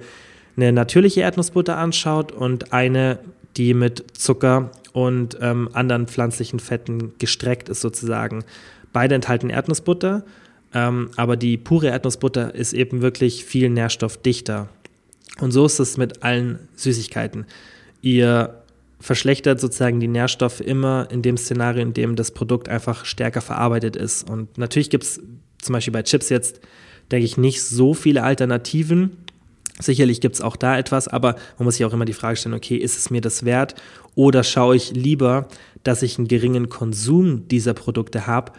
eine 0.56 0.72
natürliche 0.72 1.20
Erdnussbutter 1.20 1.76
anschaut 1.76 2.32
und 2.32 2.72
eine, 2.72 3.18
die 3.56 3.74
mit 3.74 4.16
Zucker 4.16 4.70
und 4.92 5.36
ähm, 5.40 5.68
anderen 5.72 6.06
pflanzlichen 6.06 6.60
Fetten 6.60 7.12
gestreckt 7.18 7.68
ist 7.68 7.80
sozusagen. 7.80 8.44
Beide 8.92 9.14
enthalten 9.14 9.50
Erdnussbutter, 9.50 10.24
ähm, 10.72 11.10
aber 11.16 11.36
die 11.36 11.56
pure 11.56 11.88
Erdnussbutter 11.88 12.54
ist 12.54 12.72
eben 12.72 13.02
wirklich 13.02 13.44
viel 13.44 13.70
nährstoffdichter. 13.70 14.68
Und 15.40 15.52
so 15.52 15.66
ist 15.66 15.78
es 15.78 15.96
mit 15.96 16.22
allen 16.22 16.68
Süßigkeiten. 16.76 17.44
Ihr 18.00 18.62
verschlechtert 19.00 19.60
sozusagen 19.60 20.00
die 20.00 20.08
Nährstoffe 20.08 20.60
immer 20.60 21.08
in 21.10 21.22
dem 21.22 21.36
Szenario, 21.36 21.82
in 21.82 21.92
dem 21.92 22.16
das 22.16 22.30
Produkt 22.30 22.68
einfach 22.68 23.04
stärker 23.04 23.42
verarbeitet 23.42 23.96
ist. 23.96 24.28
Und 24.28 24.56
natürlich 24.58 24.90
gibt 24.90 25.04
es 25.04 25.20
zum 25.60 25.72
Beispiel 25.72 25.92
bei 25.92 26.02
Chips 26.02 26.28
jetzt, 26.28 26.60
denke 27.10 27.26
ich, 27.26 27.36
nicht 27.36 27.62
so 27.62 27.94
viele 27.94 28.22
Alternativen. 28.22 29.18
Sicherlich 29.78 30.20
gibt 30.20 30.36
es 30.36 30.40
auch 30.40 30.56
da 30.56 30.78
etwas, 30.78 31.06
aber 31.06 31.36
man 31.58 31.66
muss 31.66 31.76
sich 31.76 31.84
auch 31.84 31.92
immer 31.92 32.06
die 32.06 32.14
Frage 32.14 32.36
stellen, 32.36 32.54
okay, 32.54 32.76
ist 32.76 32.96
es 32.96 33.10
mir 33.10 33.20
das 33.20 33.44
wert 33.44 33.74
oder 34.14 34.42
schaue 34.42 34.76
ich 34.76 34.92
lieber, 34.92 35.48
dass 35.82 36.02
ich 36.02 36.18
einen 36.18 36.28
geringen 36.28 36.68
Konsum 36.68 37.46
dieser 37.48 37.74
Produkte 37.74 38.26
habe 38.26 38.52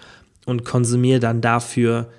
und 0.45 0.63
konsumiere 0.63 1.19
dann 1.19 1.41
dafür 1.41 2.09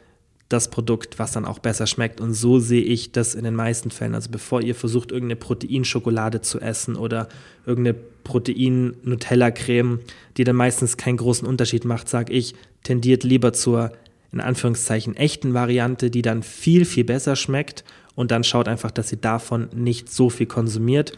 das 0.49 0.71
Produkt, 0.71 1.19
was 1.19 1.33
dann 1.33 1.45
auch 1.45 1.59
besser 1.59 1.87
schmeckt. 1.87 2.21
Und 2.21 2.33
so 2.33 2.59
sehe 2.59 2.83
ich 2.83 3.12
das 3.12 3.35
in 3.35 3.45
den 3.45 3.55
meisten 3.55 3.90
Fällen. 3.90 4.14
Also 4.14 4.31
bevor 4.31 4.62
ihr 4.62 4.75
versucht, 4.75 5.12
irgendeine 5.12 5.37
Proteinschokolade 5.37 6.40
zu 6.40 6.59
essen 6.59 6.97
oder 6.97 7.28
irgendeine 7.67 7.99
Protein-Nutella-Creme, 8.25 10.00
die 10.37 10.45
dann 10.45 10.57
meistens 10.57 10.97
keinen 10.97 11.19
großen 11.19 11.47
Unterschied 11.47 11.85
macht, 11.85 12.09
sage 12.09 12.33
ich, 12.33 12.55
tendiert 12.83 13.25
lieber 13.25 13.52
zur 13.52 13.93
in 14.33 14.40
Anführungszeichen 14.40 15.17
echten 15.17 15.55
Variante, 15.55 16.11
die 16.11 16.23
dann 16.23 16.43
viel, 16.43 16.85
viel 16.85 17.05
besser 17.05 17.37
schmeckt. 17.37 17.85
Und 18.19 18.31
dann 18.33 18.43
schaut 18.43 18.67
einfach, 18.67 18.91
dass 18.91 19.13
ihr 19.13 19.19
davon 19.19 19.69
nicht 19.73 20.11
so 20.11 20.29
viel 20.29 20.47
konsumiert 20.47 21.13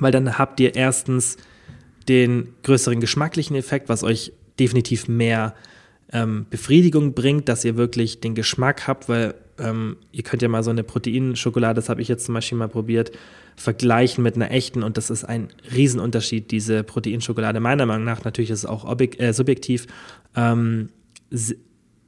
weil 0.00 0.12
dann 0.12 0.38
habt 0.38 0.60
ihr 0.60 0.74
erstens 0.74 1.36
den 2.08 2.48
größeren 2.62 3.00
geschmacklichen 3.00 3.56
Effekt, 3.56 3.88
was 3.88 4.02
euch 4.02 4.32
definitiv 4.58 5.08
mehr 5.08 5.54
ähm, 6.12 6.46
Befriedigung 6.48 7.12
bringt, 7.12 7.48
dass 7.48 7.64
ihr 7.64 7.76
wirklich 7.76 8.20
den 8.20 8.34
Geschmack 8.34 8.86
habt, 8.86 9.08
weil 9.08 9.34
ähm, 9.58 9.96
ihr 10.12 10.22
könnt 10.22 10.40
ja 10.40 10.48
mal 10.48 10.62
so 10.62 10.70
eine 10.70 10.84
Proteinschokolade, 10.84 11.74
das 11.74 11.88
habe 11.88 12.00
ich 12.00 12.08
jetzt 12.08 12.24
zum 12.24 12.34
Beispiel 12.34 12.56
mal 12.56 12.68
probiert, 12.68 13.12
vergleichen 13.56 14.22
mit 14.22 14.36
einer 14.36 14.50
echten 14.50 14.82
und 14.82 14.96
das 14.96 15.10
ist 15.10 15.24
ein 15.24 15.48
Riesenunterschied, 15.74 16.50
diese 16.50 16.82
Proteinschokolade. 16.82 17.60
Meiner 17.60 17.86
Meinung 17.86 18.04
nach, 18.04 18.24
natürlich 18.24 18.50
ist 18.50 18.60
es 18.60 18.66
auch 18.66 18.88
äh, 18.98 19.32
subjektiv, 19.32 19.86
ähm, 20.34 20.90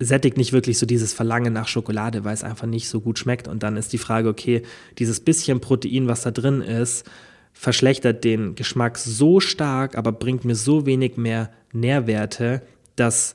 sättigt 0.01 0.39
nicht 0.39 0.53
wirklich 0.53 0.79
so 0.79 0.87
dieses 0.87 1.13
Verlangen 1.13 1.53
nach 1.53 1.69
Schokolade, 1.69 2.25
weil 2.25 2.35
es 2.35 2.43
einfach 2.43 2.67
nicht 2.67 2.89
so 2.89 3.01
gut 3.01 3.19
schmeckt 3.19 3.47
und 3.47 3.63
dann 3.63 3.77
ist 3.77 3.93
die 3.93 3.99
Frage, 3.99 4.29
okay, 4.29 4.63
dieses 4.99 5.21
bisschen 5.21 5.61
Protein, 5.61 6.09
was 6.09 6.23
da 6.23 6.31
drin 6.31 6.63
ist, 6.63 7.09
verschlechtert 7.53 8.25
den 8.25 8.55
Geschmack 8.55 8.97
so 8.97 9.41
stark, 9.41 9.97
aber 9.97 10.13
bringt 10.13 10.45
mir 10.45 10.55
so 10.55 10.87
wenig 10.87 11.17
mehr 11.17 11.51
Nährwerte, 11.73 12.63
dass 12.97 13.35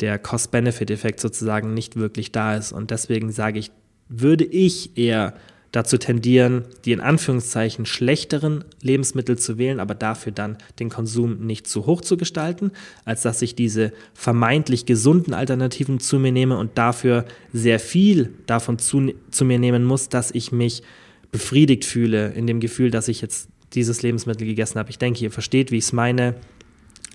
der 0.00 0.18
Cost-Benefit-Effekt 0.18 1.20
sozusagen 1.20 1.74
nicht 1.74 1.96
wirklich 1.96 2.32
da 2.32 2.56
ist. 2.56 2.72
Und 2.72 2.90
deswegen 2.90 3.30
sage 3.30 3.58
ich, 3.58 3.70
würde 4.08 4.44
ich 4.44 4.96
eher 4.96 5.34
dazu 5.72 5.98
tendieren, 5.98 6.64
die 6.84 6.92
in 6.92 7.00
Anführungszeichen 7.00 7.84
schlechteren 7.84 8.64
Lebensmittel 8.80 9.38
zu 9.38 9.58
wählen, 9.58 9.80
aber 9.80 9.94
dafür 9.94 10.32
dann 10.32 10.56
den 10.78 10.88
Konsum 10.88 11.46
nicht 11.46 11.66
zu 11.66 11.86
hoch 11.86 12.00
zu 12.00 12.16
gestalten, 12.16 12.72
als 13.04 13.22
dass 13.22 13.42
ich 13.42 13.54
diese 13.54 13.92
vermeintlich 14.14 14.86
gesunden 14.86 15.34
Alternativen 15.34 16.00
zu 16.00 16.18
mir 16.18 16.32
nehme 16.32 16.56
und 16.56 16.78
dafür 16.78 17.26
sehr 17.52 17.80
viel 17.80 18.32
davon 18.46 18.78
zu, 18.78 19.12
zu 19.30 19.44
mir 19.44 19.58
nehmen 19.58 19.84
muss, 19.84 20.08
dass 20.08 20.30
ich 20.30 20.52
mich 20.52 20.82
befriedigt 21.30 21.84
fühle, 21.84 22.28
in 22.28 22.46
dem 22.46 22.60
Gefühl, 22.60 22.90
dass 22.90 23.08
ich 23.08 23.20
jetzt 23.20 23.48
dieses 23.74 24.00
Lebensmittel 24.00 24.46
gegessen 24.46 24.78
habt. 24.78 24.88
Ich 24.88 24.98
denke, 24.98 25.22
ihr 25.22 25.30
versteht, 25.30 25.70
wie 25.70 25.76
ich 25.76 25.84
es 25.84 25.92
meine. 25.92 26.34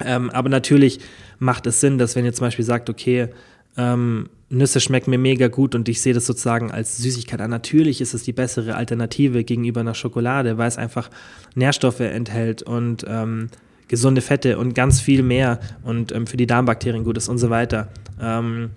Ähm, 0.03 0.29
aber 0.29 0.49
natürlich 0.49 0.99
macht 1.39 1.65
es 1.65 1.79
Sinn, 1.79 1.97
dass 1.97 2.15
wenn 2.15 2.25
ihr 2.25 2.33
zum 2.33 2.45
Beispiel 2.45 2.65
sagt, 2.65 2.89
okay, 2.89 3.29
ähm, 3.77 4.29
Nüsse 4.49 4.79
schmecken 4.79 5.09
mir 5.09 5.17
mega 5.17 5.47
gut 5.47 5.73
und 5.73 5.89
ich 5.89 6.01
sehe 6.01 6.13
das 6.13 6.25
sozusagen 6.25 6.71
als 6.71 6.97
Süßigkeit 6.97 7.41
an. 7.41 7.49
Natürlich 7.49 8.01
ist 8.01 8.13
es 8.13 8.23
die 8.23 8.33
bessere 8.33 8.75
Alternative 8.75 9.43
gegenüber 9.43 9.81
einer 9.81 9.95
Schokolade, 9.95 10.57
weil 10.57 10.67
es 10.67 10.77
einfach 10.77 11.09
Nährstoffe 11.55 12.01
enthält 12.01 12.61
und 12.61 13.03
ähm, 13.07 13.49
gesunde 13.87 14.21
Fette 14.21 14.57
und 14.59 14.75
ganz 14.75 15.01
viel 15.01 15.23
mehr 15.23 15.59
und 15.83 16.11
ähm, 16.11 16.27
für 16.27 16.37
die 16.37 16.47
Darmbakterien 16.47 17.03
gut 17.03 17.17
ist 17.17 17.29
und 17.29 17.39
so 17.39 17.49
weiter. 17.49 17.89
Ähm, 18.21 18.69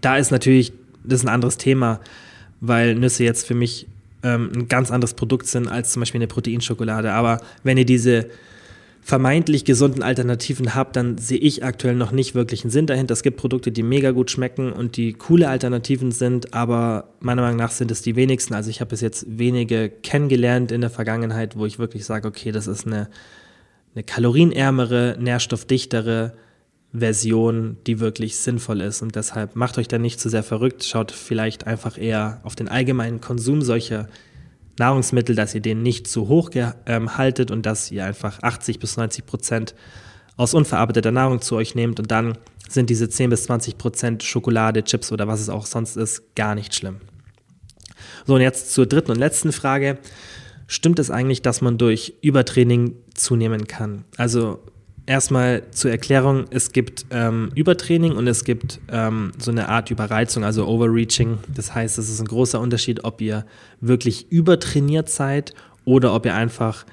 da 0.00 0.16
ist 0.16 0.32
natürlich, 0.32 0.72
das 1.04 1.20
ist 1.20 1.26
ein 1.26 1.32
anderes 1.34 1.58
Thema, 1.58 2.00
weil 2.60 2.96
Nüsse 2.96 3.24
jetzt 3.24 3.46
für 3.46 3.54
mich 3.54 3.86
ähm, 4.24 4.50
ein 4.54 4.68
ganz 4.68 4.90
anderes 4.90 5.14
Produkt 5.14 5.46
sind 5.46 5.68
als 5.68 5.92
zum 5.92 6.00
Beispiel 6.00 6.18
eine 6.18 6.28
Proteinschokolade. 6.28 7.12
Aber 7.12 7.40
wenn 7.62 7.78
ihr 7.78 7.84
diese 7.84 8.28
vermeintlich 9.04 9.64
gesunden 9.64 10.04
Alternativen 10.04 10.76
habt, 10.76 10.94
dann 10.94 11.18
sehe 11.18 11.38
ich 11.38 11.64
aktuell 11.64 11.96
noch 11.96 12.12
nicht 12.12 12.36
wirklich 12.36 12.62
einen 12.62 12.70
Sinn 12.70 12.86
dahinter. 12.86 13.12
Es 13.12 13.24
gibt 13.24 13.36
Produkte, 13.36 13.72
die 13.72 13.82
mega 13.82 14.12
gut 14.12 14.30
schmecken 14.30 14.72
und 14.72 14.96
die 14.96 15.12
coole 15.12 15.48
Alternativen 15.48 16.12
sind, 16.12 16.54
aber 16.54 17.08
meiner 17.18 17.42
Meinung 17.42 17.58
nach 17.58 17.72
sind 17.72 17.90
es 17.90 18.00
die 18.02 18.14
wenigsten. 18.14 18.54
Also 18.54 18.70
ich 18.70 18.80
habe 18.80 18.90
bis 18.90 19.00
jetzt 19.00 19.26
wenige 19.28 19.90
kennengelernt 19.90 20.70
in 20.70 20.80
der 20.80 20.90
Vergangenheit, 20.90 21.56
wo 21.56 21.66
ich 21.66 21.80
wirklich 21.80 22.04
sage, 22.04 22.28
okay, 22.28 22.52
das 22.52 22.68
ist 22.68 22.86
eine, 22.86 23.08
eine 23.94 24.04
kalorienärmere, 24.04 25.16
nährstoffdichtere 25.18 26.34
Version, 26.92 27.78
die 27.88 27.98
wirklich 27.98 28.36
sinnvoll 28.36 28.82
ist. 28.82 29.02
Und 29.02 29.16
deshalb 29.16 29.56
macht 29.56 29.78
euch 29.78 29.88
da 29.88 29.98
nicht 29.98 30.20
zu 30.20 30.28
sehr 30.28 30.44
verrückt, 30.44 30.84
schaut 30.84 31.10
vielleicht 31.10 31.66
einfach 31.66 31.98
eher 31.98 32.40
auf 32.44 32.54
den 32.54 32.68
allgemeinen 32.68 33.20
Konsum 33.20 33.62
solcher 33.62 34.08
Nahrungsmittel, 34.78 35.34
dass 35.34 35.54
ihr 35.54 35.60
den 35.60 35.82
nicht 35.82 36.06
zu 36.06 36.28
hoch 36.28 36.50
ähm, 36.86 37.16
haltet 37.16 37.50
und 37.50 37.66
dass 37.66 37.90
ihr 37.90 38.04
einfach 38.04 38.42
80 38.42 38.78
bis 38.78 38.96
90 38.96 39.26
Prozent 39.26 39.74
aus 40.36 40.54
unverarbeiteter 40.54 41.12
Nahrung 41.12 41.40
zu 41.40 41.56
euch 41.56 41.74
nehmt 41.74 42.00
und 42.00 42.10
dann 42.10 42.38
sind 42.68 42.88
diese 42.88 43.08
10 43.08 43.30
bis 43.30 43.44
20 43.44 43.76
Prozent 43.76 44.22
Schokolade, 44.22 44.82
Chips 44.82 45.12
oder 45.12 45.28
was 45.28 45.40
es 45.40 45.48
auch 45.48 45.66
sonst 45.66 45.96
ist, 45.96 46.34
gar 46.34 46.54
nicht 46.54 46.74
schlimm. 46.74 47.00
So, 48.26 48.34
und 48.34 48.40
jetzt 48.40 48.72
zur 48.72 48.86
dritten 48.86 49.10
und 49.10 49.18
letzten 49.18 49.52
Frage. 49.52 49.98
Stimmt 50.66 50.98
es 50.98 51.10
eigentlich, 51.10 51.42
dass 51.42 51.60
man 51.60 51.76
durch 51.76 52.14
Übertraining 52.22 52.96
zunehmen 53.14 53.66
kann? 53.66 54.04
Also 54.16 54.60
erstmal 55.06 55.62
zur 55.70 55.90
Erklärung, 55.90 56.44
es 56.50 56.72
gibt 56.72 57.06
ähm, 57.10 57.50
Übertraining 57.54 58.12
und 58.16 58.26
es 58.26 58.44
gibt 58.44 58.80
ähm, 58.90 59.32
so 59.38 59.50
eine 59.50 59.68
Art 59.68 59.90
Überreizung, 59.90 60.44
also 60.44 60.66
Overreaching. 60.66 61.38
Das 61.54 61.74
heißt, 61.74 61.98
es 61.98 62.08
ist 62.08 62.20
ein 62.20 62.26
großer 62.26 62.60
Unterschied, 62.60 63.04
ob 63.04 63.20
ihr 63.20 63.44
wirklich 63.80 64.30
übertrainiert 64.30 65.08
seid 65.08 65.54
oder 65.84 66.14
ob 66.14 66.26
ihr 66.26 66.34
einfach 66.34 66.86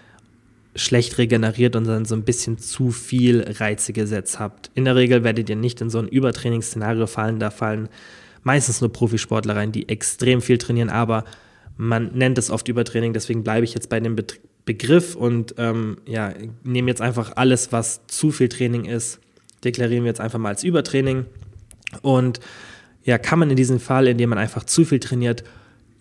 schlecht 0.75 1.17
regeneriert 1.17 1.75
und 1.75 1.85
dann 1.85 2.05
so 2.05 2.15
ein 2.15 2.23
bisschen 2.23 2.57
zu 2.57 2.91
viel 2.91 3.43
Reize 3.59 3.93
gesetzt 3.93 4.39
habt. 4.39 4.71
In 4.75 4.85
der 4.85 4.95
Regel 4.95 5.23
werdet 5.23 5.49
ihr 5.49 5.55
nicht 5.55 5.81
in 5.81 5.89
so 5.89 5.99
ein 5.99 6.07
Übertrainingsszenario 6.07 7.07
fallen, 7.07 7.39
da 7.39 7.49
fallen 7.49 7.89
meistens 8.43 8.79
nur 8.81 8.91
Profisportler 8.91 9.55
rein, 9.55 9.71
die 9.71 9.89
extrem 9.89 10.41
viel 10.41 10.57
trainieren, 10.57 10.89
aber 10.89 11.25
man 11.75 12.11
nennt 12.13 12.37
es 12.37 12.49
oft 12.49 12.67
Übertraining, 12.67 13.13
deswegen 13.13 13.43
bleibe 13.43 13.63
ich 13.63 13.73
jetzt 13.73 13.89
bei 13.89 13.99
dem 13.99 14.15
Bet 14.15 14.39
Begriff 14.65 15.15
und 15.15 15.55
ähm, 15.57 15.97
ja, 16.05 16.33
nehmen 16.63 16.87
jetzt 16.87 17.01
einfach 17.01 17.33
alles, 17.35 17.71
was 17.71 18.05
zu 18.07 18.31
viel 18.31 18.49
Training 18.49 18.85
ist, 18.85 19.19
deklarieren 19.63 20.03
wir 20.03 20.09
jetzt 20.09 20.21
einfach 20.21 20.39
mal 20.39 20.49
als 20.49 20.63
Übertraining. 20.63 21.25
Und 22.01 22.39
ja, 23.03 23.17
kann 23.17 23.39
man 23.39 23.49
in 23.49 23.55
diesem 23.55 23.79
Fall, 23.79 24.07
indem 24.07 24.29
man 24.29 24.37
einfach 24.37 24.63
zu 24.63 24.85
viel 24.85 24.99
trainiert, 24.99 25.43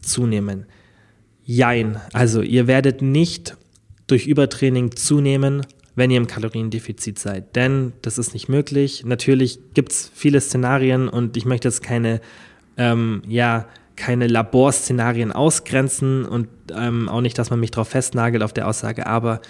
zunehmen? 0.03 0.67
Jein. 1.45 1.99
Also 2.12 2.43
ihr 2.43 2.67
werdet 2.67 3.00
nicht 3.00 3.57
durch 4.07 4.27
Übertraining 4.27 4.95
zunehmen, 4.97 5.67
wenn 5.95 6.11
ihr 6.11 6.19
im 6.19 6.27
Kaloriendefizit 6.27 7.19
seid. 7.19 7.57
Denn 7.57 7.93
das 8.03 8.19
ist 8.19 8.35
nicht 8.35 8.49
möglich. 8.49 9.05
Natürlich 9.05 9.59
gibt 9.75 9.93
es 9.93 10.11
viele 10.15 10.41
Szenarien 10.41 11.09
und 11.09 11.37
ich 11.37 11.47
möchte 11.47 11.69
jetzt 11.69 11.83
keine 11.83 12.21
ähm, 12.77 13.23
ja, 13.27 13.67
keine 13.99 14.28
Laborszenarien 14.28 15.33
ausgrenzen 15.33 16.25
und 16.25 16.49
ähm, 16.75 17.09
auch 17.09 17.21
nicht, 17.21 17.37
dass 17.38 17.50
man 17.50 17.61
mich 17.61 17.73
darauf 17.73 17.88
festnagelt 17.88 18.43
auf 18.43 18.52
der 18.52 18.68
Aussage, 18.68 19.07
aber 19.07 19.40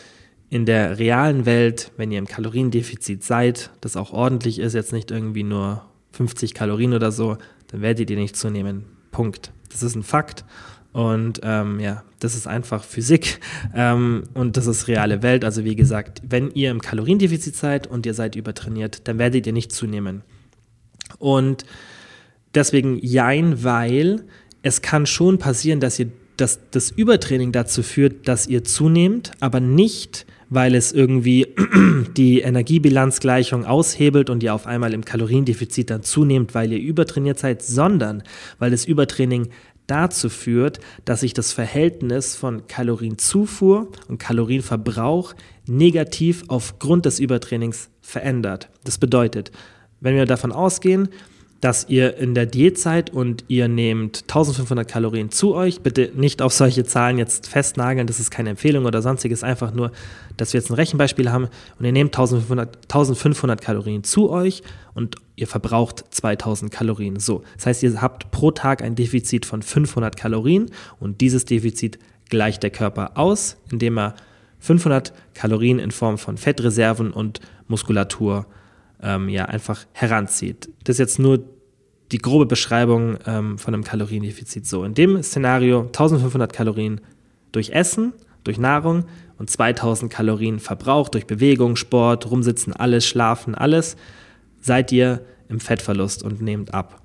in 0.51 0.65
der 0.65 0.99
realen 0.99 1.45
Welt, 1.45 1.93
wenn 1.99 2.11
ihr 2.11 2.19
im 2.19 2.27
Kaloriendefizit 2.27 3.23
seid, 3.23 3.71
das 3.83 3.97
auch 3.97 4.13
ordentlich 4.13 4.59
ist, 4.59 4.73
jetzt 4.73 4.93
nicht 4.93 5.11
irgendwie 5.11 5.43
nur 5.43 5.85
50 6.13 6.55
Kalorien 6.55 6.95
oder 6.95 7.13
so, 7.13 7.37
dann 7.69 7.83
werdet 7.83 8.09
ihr 8.09 8.17
nicht 8.17 8.37
zunehmen. 8.37 8.87
Punkt. 9.11 9.53
Das 9.71 9.83
ist 9.83 9.95
ein 9.95 10.03
Fakt. 10.03 10.45
Und 10.93 11.41
ähm, 11.43 11.79
ja, 11.81 12.03
das 12.19 12.35
ist 12.35 12.47
einfach 12.47 12.83
Physik 12.83 13.41
ähm, 13.75 14.25
und 14.33 14.57
das 14.57 14.67
ist 14.67 14.89
reale 14.89 15.23
Welt. 15.23 15.45
Also 15.45 15.65
wie 15.65 15.77
gesagt, 15.77 16.23
wenn 16.27 16.51
ihr 16.53 16.71
im 16.71 16.81
Kaloriendefizit 16.81 17.55
seid 17.55 17.87
und 17.87 18.07
ihr 18.07 18.15
seid 18.15 18.35
übertrainiert, 18.35 19.07
dann 19.07 19.19
werdet 19.19 19.47
ihr 19.47 19.53
nicht 19.53 19.73
zunehmen. 19.73 20.23
Und 21.19 21.67
deswegen 22.59 22.99
jein, 23.01 23.65
weil 23.65 24.25
es 24.63 24.83
kann 24.83 25.07
schon 25.07 25.39
passieren, 25.39 25.81
dass 25.81 25.99
ihr 25.99 26.11
dass 26.39 26.61
das 26.71 26.93
Übertraining 26.93 27.51
dazu 27.51 27.83
führt, 27.83 28.29
dass 28.29 28.47
ihr 28.47 28.63
zunehmt, 28.63 29.33
aber 29.41 29.59
nicht, 29.59 30.25
weil 30.49 30.75
es 30.77 30.93
irgendwie 30.93 31.49
die 32.17 32.41
Energiebilanzgleichung 32.41 33.67
aushebelt 33.67 34.31
und 34.31 34.43
ihr 34.43 34.55
auf 34.55 34.67
einmal 34.67 34.95
im 34.95 35.05
Kaloriendefizit 35.05 35.91
dann 35.91 36.05
zunehmt, 36.05 36.55
weil 36.55 36.73
ihr 36.73 36.79
übertrainiert 36.79 37.41
seid, 37.41 37.63
sondern 37.63 38.23
weil 38.59 38.71
das 38.71 38.85
Übertraining 38.85 39.49
dazu 39.89 40.29
führt, 40.29 40.79
dass 41.05 41.21
sich 41.21 41.35
das 41.35 41.53
Verhältnis 41.53 42.37
von 42.37 42.67
Kalorienzufuhr 42.69 43.91
und 44.07 44.19
Kalorienverbrauch 44.19 45.35
negativ 45.67 46.45
aufgrund 46.49 47.05
des 47.05 47.19
Übertrainings 47.19 47.91
verändert. 48.01 48.71
Das 48.85 48.99
bedeutet, 48.99 49.51
wenn 50.01 50.15
wir 50.15 50.27
davon 50.27 50.53
ausgehen, 50.53 51.09
dass 51.61 51.89
ihr 51.89 52.17
in 52.19 52.35
der 52.35 52.47
Diät 52.47 52.79
seid 52.79 53.11
und 53.11 53.45
ihr 53.49 53.67
nehmt 53.67 54.23
1500 54.23 54.87
Kalorien 54.87 55.31
zu 55.31 55.55
euch. 55.55 55.81
Bitte 55.81 56.13
nicht 56.15 56.41
auf 56.41 56.53
solche 56.53 56.85
Zahlen 56.85 57.19
jetzt 57.19 57.49
festnageln, 57.49 58.07
das 58.07 58.21
ist 58.21 58.31
keine 58.31 58.51
Empfehlung 58.51 58.85
oder 58.85 59.03
sonstiges, 59.03 59.43
einfach 59.43 59.73
nur, 59.73 59.91
dass 60.37 60.53
wir 60.53 60.61
jetzt 60.61 60.71
ein 60.71 60.75
Rechenbeispiel 60.75 61.33
haben 61.33 61.49
und 61.79 61.85
ihr 61.85 61.93
nehmt 61.93 62.15
1500, 62.17 62.77
1500 62.85 63.61
Kalorien 63.61 64.05
zu 64.05 64.31
euch 64.31 64.63
und 64.95 65.17
ihr 65.35 65.49
verbraucht 65.49 66.05
2000 66.11 66.71
Kalorien. 66.71 67.19
So, 67.19 67.43
das 67.57 67.67
heißt, 67.67 67.83
ihr 67.83 68.01
habt 68.01 68.31
pro 68.31 68.53
Tag 68.53 68.83
ein 68.83 68.95
Defizit 68.95 69.45
von 69.45 69.63
500 69.63 70.17
Kalorien 70.17 70.71
und 71.01 71.21
dieses 71.21 71.45
Defizit 71.45 71.99
gleicht 72.29 72.63
der 72.63 72.71
Körper 72.71 73.13
aus, 73.17 73.57
indem 73.71 73.99
er 73.99 74.15
500 74.61 75.13
Kalorien 75.35 75.79
in 75.79 75.91
Form 75.91 76.19
von 76.19 76.37
Fettreserven 76.37 77.13
und 77.13 77.41
Muskulatur 77.69 78.47
ähm, 79.03 79.29
ja 79.29 79.47
einfach 79.47 79.87
heranzieht. 79.93 80.69
Das 80.85 80.95
ist 80.95 81.01
jetzt 81.01 81.19
nur 81.19 81.45
die 82.13 82.19
grobe 82.19 82.47
Beschreibung 82.47 83.19
ähm, 83.27 83.59
von 83.59 83.75
einem 83.75 83.85
Kaloriendefizit. 83.85 84.67
So, 84.67 84.85
in 84.85 84.95
dem 84.95 85.23
Szenario 85.23 85.83
1500 85.83 86.53
Kalorien 86.53 87.01
durch 87.53 87.71
Essen, 87.71 88.13
durch 88.45 88.59
Nahrung 88.59 89.05
und 89.39 89.51
2000 89.51 90.11
Kalorien 90.11 90.59
Verbrauch 90.59 91.09
durch 91.09 91.27
Bewegung, 91.27 91.77
Sport, 91.77 92.31
Rumsitzen, 92.31 92.73
alles, 92.73 93.07
Schlafen, 93.07 93.55
alles, 93.55 93.97
seid 94.61 94.91
ihr 94.93 95.21
im 95.49 95.61
Fettverlust 95.61 96.23
und 96.23 96.41
nehmt 96.41 96.75
ab. 96.75 97.03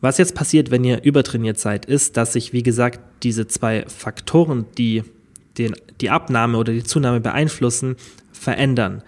Was 0.00 0.18
jetzt 0.18 0.34
passiert, 0.34 0.70
wenn 0.70 0.84
ihr 0.84 1.02
übertrainiert 1.02 1.58
seid, 1.58 1.86
ist, 1.86 2.16
dass 2.16 2.34
sich, 2.34 2.52
wie 2.52 2.62
gesagt, 2.62 3.00
diese 3.22 3.46
zwei 3.46 3.84
Faktoren, 3.88 4.66
die 4.76 5.02
den, 5.58 5.74
die 6.00 6.10
Abnahme 6.10 6.58
oder 6.58 6.72
die 6.72 6.84
Zunahme 6.84 7.20
beeinflussen, 7.20 7.96
verändern. 8.30 9.02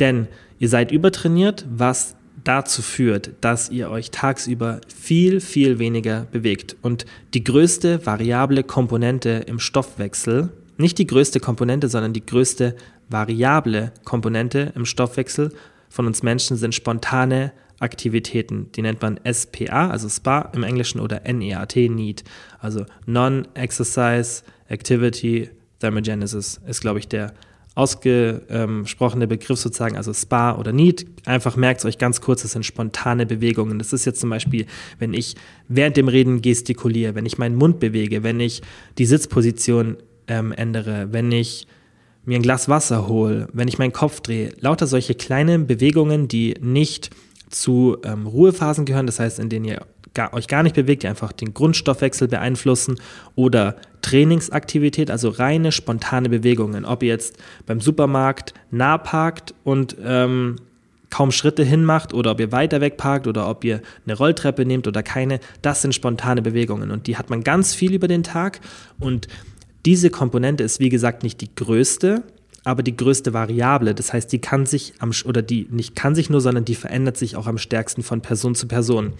Denn 0.00 0.28
Ihr 0.58 0.68
seid 0.68 0.90
übertrainiert, 0.90 1.66
was 1.68 2.16
dazu 2.44 2.80
führt, 2.80 3.32
dass 3.40 3.70
ihr 3.70 3.90
euch 3.90 4.10
tagsüber 4.10 4.80
viel, 4.94 5.40
viel 5.40 5.78
weniger 5.78 6.26
bewegt. 6.30 6.76
Und 6.80 7.04
die 7.34 7.44
größte 7.44 8.06
variable 8.06 8.62
Komponente 8.62 9.44
im 9.46 9.58
Stoffwechsel, 9.58 10.50
nicht 10.78 10.98
die 10.98 11.06
größte 11.06 11.40
Komponente, 11.40 11.88
sondern 11.88 12.12
die 12.12 12.24
größte 12.24 12.76
variable 13.08 13.92
Komponente 14.04 14.72
im 14.74 14.84
Stoffwechsel 14.84 15.52
von 15.88 16.06
uns 16.06 16.22
Menschen 16.22 16.56
sind 16.56 16.74
spontane 16.74 17.52
Aktivitäten. 17.78 18.70
Die 18.74 18.82
nennt 18.82 19.02
man 19.02 19.20
SPA, 19.30 19.90
also 19.90 20.08
SPA 20.08 20.50
im 20.54 20.62
Englischen 20.62 21.00
oder 21.00 21.20
NEAT, 21.30 21.76
NEAT. 21.76 22.24
Also 22.58 22.86
Non-Exercise 23.06 24.42
Activity 24.68 25.50
Thermogenesis 25.80 26.60
ist, 26.66 26.80
glaube 26.80 26.98
ich, 26.98 27.08
der 27.08 27.34
ausgesprochene 27.76 29.28
Begriff 29.28 29.60
sozusagen, 29.60 29.96
also 29.96 30.12
Spa 30.14 30.56
oder 30.56 30.72
Need. 30.72 31.06
Einfach 31.26 31.56
merkt 31.56 31.80
es 31.80 31.84
euch 31.84 31.98
ganz 31.98 32.22
kurz, 32.22 32.42
das 32.42 32.52
sind 32.52 32.64
spontane 32.64 33.26
Bewegungen. 33.26 33.78
Das 33.78 33.92
ist 33.92 34.06
jetzt 34.06 34.18
zum 34.18 34.30
Beispiel, 34.30 34.64
wenn 34.98 35.12
ich 35.12 35.36
während 35.68 35.98
dem 35.98 36.08
Reden 36.08 36.40
gestikuliere, 36.40 37.14
wenn 37.14 37.26
ich 37.26 37.36
meinen 37.36 37.54
Mund 37.54 37.78
bewege, 37.78 38.22
wenn 38.22 38.40
ich 38.40 38.62
die 38.96 39.04
Sitzposition 39.04 39.98
ähm, 40.26 40.52
ändere, 40.52 41.12
wenn 41.12 41.30
ich 41.30 41.68
mir 42.24 42.36
ein 42.36 42.42
Glas 42.42 42.70
Wasser 42.70 43.08
hole, 43.08 43.46
wenn 43.52 43.68
ich 43.68 43.78
meinen 43.78 43.92
Kopf 43.92 44.20
drehe. 44.20 44.52
Lauter 44.58 44.86
solche 44.86 45.14
kleinen 45.14 45.66
Bewegungen, 45.66 46.28
die 46.28 46.54
nicht 46.60 47.10
zu 47.50 47.98
ähm, 48.04 48.26
Ruhephasen 48.26 48.86
gehören, 48.86 49.06
das 49.06 49.20
heißt, 49.20 49.38
in 49.38 49.50
denen 49.50 49.66
ihr 49.66 49.86
gar, 50.16 50.34
euch 50.34 50.48
gar 50.48 50.64
nicht 50.64 50.74
bewegt, 50.74 51.04
die 51.04 51.08
einfach 51.08 51.30
den 51.30 51.54
Grundstoffwechsel 51.54 52.26
beeinflussen 52.26 52.98
oder 53.36 53.76
Trainingsaktivität, 54.02 55.10
also 55.10 55.28
reine 55.28 55.70
spontane 55.70 56.28
Bewegungen. 56.28 56.84
Ob 56.84 57.04
ihr 57.04 57.10
jetzt 57.10 57.36
beim 57.66 57.80
Supermarkt 57.80 58.54
nah 58.72 58.98
parkt 58.98 59.54
und 59.62 59.96
ähm, 60.02 60.56
kaum 61.10 61.30
Schritte 61.30 61.62
hinmacht 61.62 62.12
oder 62.14 62.32
ob 62.32 62.40
ihr 62.40 62.50
weiter 62.50 62.80
weg 62.80 62.96
parkt 62.96 63.26
oder 63.28 63.48
ob 63.48 63.62
ihr 63.64 63.80
eine 64.04 64.16
Rolltreppe 64.16 64.64
nehmt 64.64 64.88
oder 64.88 65.02
keine, 65.02 65.38
das 65.62 65.82
sind 65.82 65.94
spontane 65.94 66.42
Bewegungen 66.42 66.90
und 66.90 67.06
die 67.06 67.16
hat 67.16 67.30
man 67.30 67.44
ganz 67.44 67.74
viel 67.74 67.94
über 67.94 68.08
den 68.08 68.24
Tag 68.24 68.60
und 68.98 69.28
diese 69.84 70.10
Komponente 70.10 70.64
ist 70.64 70.80
wie 70.80 70.88
gesagt 70.88 71.22
nicht 71.22 71.40
die 71.40 71.54
größte, 71.54 72.24
aber 72.64 72.82
die 72.82 72.96
größte 72.96 73.32
Variable. 73.32 73.94
Das 73.94 74.12
heißt, 74.12 74.32
die 74.32 74.40
kann 74.40 74.66
sich 74.66 74.94
am, 74.98 75.12
oder 75.24 75.42
die 75.42 75.68
nicht 75.70 75.94
kann 75.94 76.16
sich 76.16 76.28
nur, 76.28 76.40
sondern 76.40 76.64
die 76.64 76.74
verändert 76.74 77.16
sich 77.16 77.36
auch 77.36 77.46
am 77.46 77.58
stärksten 77.58 78.02
von 78.02 78.20
Person 78.20 78.56
zu 78.56 78.66
Person. 78.66 79.12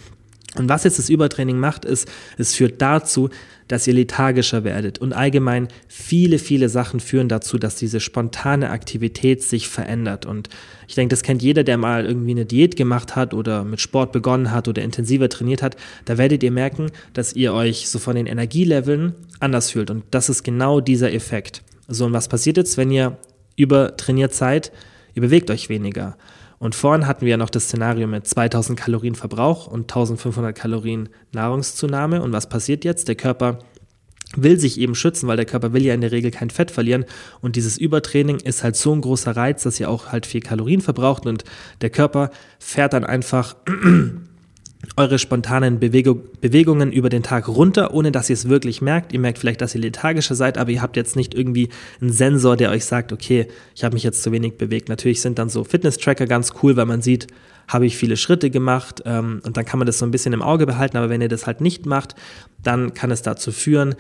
Und 0.59 0.69
was 0.69 0.85
jetzt 0.85 0.99
das 0.99 1.09
Übertraining 1.09 1.59
macht, 1.59 1.85
ist, 1.85 2.09
es 2.39 2.55
führt 2.55 2.81
dazu, 2.83 3.31
dass 3.69 3.87
ihr 3.87 3.95
lethargischer 3.95 4.65
werdet. 4.65 4.99
Und 4.99 5.13
allgemein 5.13 5.69
viele, 5.89 6.39
viele 6.39 6.69
Sachen 6.69 7.01
führen 7.01 7.29
dazu, 7.29 7.59
dass 7.59 7.77
diese 7.77 8.01
spontane 8.01 8.71
Aktivität 8.71 9.43
sich 9.43 9.69
verändert. 9.69 10.25
Und 10.25 10.49
ich 10.87 10.95
denke, 10.95 11.13
das 11.13 11.23
kennt 11.23 11.43
jeder, 11.43 11.65
der 11.65 11.77
mal 11.77 12.07
irgendwie 12.07 12.31
eine 12.31 12.47
Diät 12.47 12.77
gemacht 12.77 13.17
hat 13.17 13.35
oder 13.35 13.65
mit 13.65 13.81
Sport 13.81 14.13
begonnen 14.13 14.53
hat 14.53 14.69
oder 14.69 14.83
intensiver 14.83 15.29
trainiert 15.29 15.63
hat. 15.63 15.77
Da 16.05 16.19
werdet 16.19 16.43
ihr 16.43 16.53
merken, 16.53 16.91
dass 17.13 17.33
ihr 17.33 17.53
euch 17.53 17.89
so 17.89 17.99
von 17.99 18.17
den 18.17 18.27
Energieleveln 18.27 19.15
anders 19.41 19.71
fühlt. 19.71 19.91
Und 19.91 20.05
das 20.11 20.29
ist 20.29 20.45
genau 20.45 20.81
dieser 20.81 21.13
Effekt. 21.13 21.63
So, 21.89 22.07
und 22.07 22.13
was 22.13 22.29
passiert 22.29 22.57
jetzt, 22.57 22.77
wenn 22.77 22.91
ihr 22.91 23.17
übertrainiert 23.57 24.35
seid? 24.35 24.71
Ihr 25.15 25.23
bewegt 25.23 25.51
euch 25.51 25.69
weniger. 25.69 26.17
Und 26.59 26.75
vorhin 26.75 27.07
hatten 27.07 27.23
wir 27.23 27.33
ja 27.33 27.37
noch 27.37 27.51
das 27.51 27.65
Szenario 27.65 28.07
mit 28.07 28.27
2000 28.27 28.79
Kalorien 28.79 29.15
Verbrauch 29.15 29.67
und 29.67 29.83
1500 29.83 30.57
Kalorien 30.57 31.09
Nahrungszunahme. 31.33 32.23
Und 32.23 32.33
was 32.33 32.49
passiert 32.49 32.85
jetzt? 32.85 33.09
Der 33.09 33.15
Körper 33.15 33.59
will 34.35 34.59
sich 34.59 34.79
eben 34.81 34.95
schützen, 34.95 35.29
weil 35.29 35.37
der 35.37 35.47
Körper 35.47 35.73
will 35.73 35.85
ja 35.85 35.95
in 35.95 36.01
der 36.01 36.13
Regel 36.13 36.31
kein 36.31 36.51
Fett 36.51 36.71
verlieren. 36.71 37.05
Und 37.41 37.57
dieses 37.57 37.79
Übertraining 37.79 38.39
ist 38.41 38.65
halt 38.65 38.77
so 38.77 38.93
ein 38.93 39.01
großer 39.01 39.37
Reiz, 39.37 39.63
dass 39.63 39.79
ihr 39.81 39.91
auch 39.91 40.13
halt 40.13 40.27
viel 40.27 40.41
Kalorien 40.41 40.81
verbraucht 40.81 41.27
und 41.27 41.45
der 41.81 41.91
Körper 41.91 42.31
fährt 42.59 42.93
dann 42.93 43.05
einfach 43.05 43.57
eure 44.97 45.19
spontanen 45.19 45.79
Bewegung, 45.79 46.23
Bewegungen 46.41 46.93
über 46.93 47.09
den 47.09 47.23
Tag 47.23 47.49
runter, 47.49 47.93
ohne 47.93 48.13
dass 48.13 48.31
ihr 48.31 48.35
es 48.35 48.49
wirklich 48.49 48.81
merkt. 48.81 49.13
Ihr 49.13 49.21
merkt 49.21 49.39
vielleicht, 49.39 49.61
dass 49.61 49.75
ihr 49.75 49.81
lethargischer 49.81 50.35
seid, 50.35 50.59
aber 50.59 50.71
ihr 50.71 50.83
habt 50.83 50.97
jetzt 50.97 51.17
nicht 51.17 51.35
irgendwie 51.35 51.69
einen 52.01 52.13
Sensor, 52.13 52.57
der 52.57 52.71
euch 52.71 52.85
sagt, 52.85 53.13
okay, 53.13 53.49
ich 53.75 53.85
habe 53.85 53.95
mich 53.95 54.03
jetzt 54.03 54.23
zu 54.23 54.33
wenig 54.33 54.57
bewegt. 54.57 54.89
Natürlich 54.89 55.21
sind 55.21 55.39
dann 55.39 55.49
so 55.49 55.65
Fitness-Tracker 55.65 56.27
ganz 56.27 56.53
cool, 56.63 56.77
weil 56.77 56.87
man 56.87 57.03
sieht, 57.03 57.27
habe 57.69 57.87
ich 57.87 57.97
viele 57.97 58.17
Schritte 58.17 58.51
gemacht 58.51 59.03
ähm, 59.05 59.41
und 59.45 59.57
dann 59.57 59.65
kann 59.65 59.79
man 59.79 59.87
das 59.87 59.99
so 59.99 60.07
ein 60.07 60.11
bisschen 60.11 60.33
im 60.33 60.43
Auge 60.43 60.67
behalten. 60.67 60.97
Aber 60.97 61.11
wenn 61.11 61.21
ihr 61.21 61.29
das 61.29 61.47
halt 61.47 61.61
nicht 61.61 61.87
macht, 61.87 62.15
dann 62.63 62.95
kann 62.95 63.11
es 63.11 63.23
dazu 63.23 63.53
führen, 63.53 63.95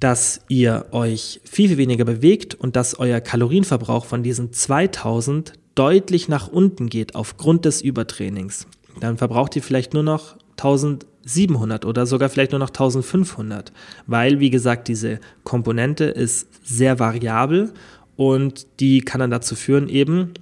dass 0.00 0.40
ihr 0.48 0.86
euch 0.92 1.40
viel, 1.44 1.68
viel 1.68 1.76
weniger 1.76 2.04
bewegt 2.04 2.54
und 2.54 2.74
dass 2.74 2.98
euer 2.98 3.20
Kalorienverbrauch 3.20 4.06
von 4.06 4.22
diesen 4.22 4.52
2000 4.52 5.52
deutlich 5.74 6.28
nach 6.28 6.48
unten 6.48 6.88
geht 6.88 7.14
aufgrund 7.14 7.64
des 7.64 7.80
Übertrainings 7.80 8.66
dann 8.98 9.18
verbraucht 9.18 9.54
ihr 9.56 9.62
vielleicht 9.62 9.94
nur 9.94 10.02
noch 10.02 10.36
1700 10.52 11.84
oder 11.84 12.06
sogar 12.06 12.28
vielleicht 12.28 12.52
nur 12.52 12.58
noch 12.58 12.70
1500, 12.70 13.72
weil, 14.06 14.40
wie 14.40 14.50
gesagt, 14.50 14.88
diese 14.88 15.20
Komponente 15.44 16.04
ist 16.04 16.48
sehr 16.64 16.98
variabel 16.98 17.72
und 18.16 18.66
die 18.80 19.00
kann 19.00 19.20
dann 19.20 19.30
dazu 19.30 19.54
führen, 19.54 19.88
eben, 19.88 20.34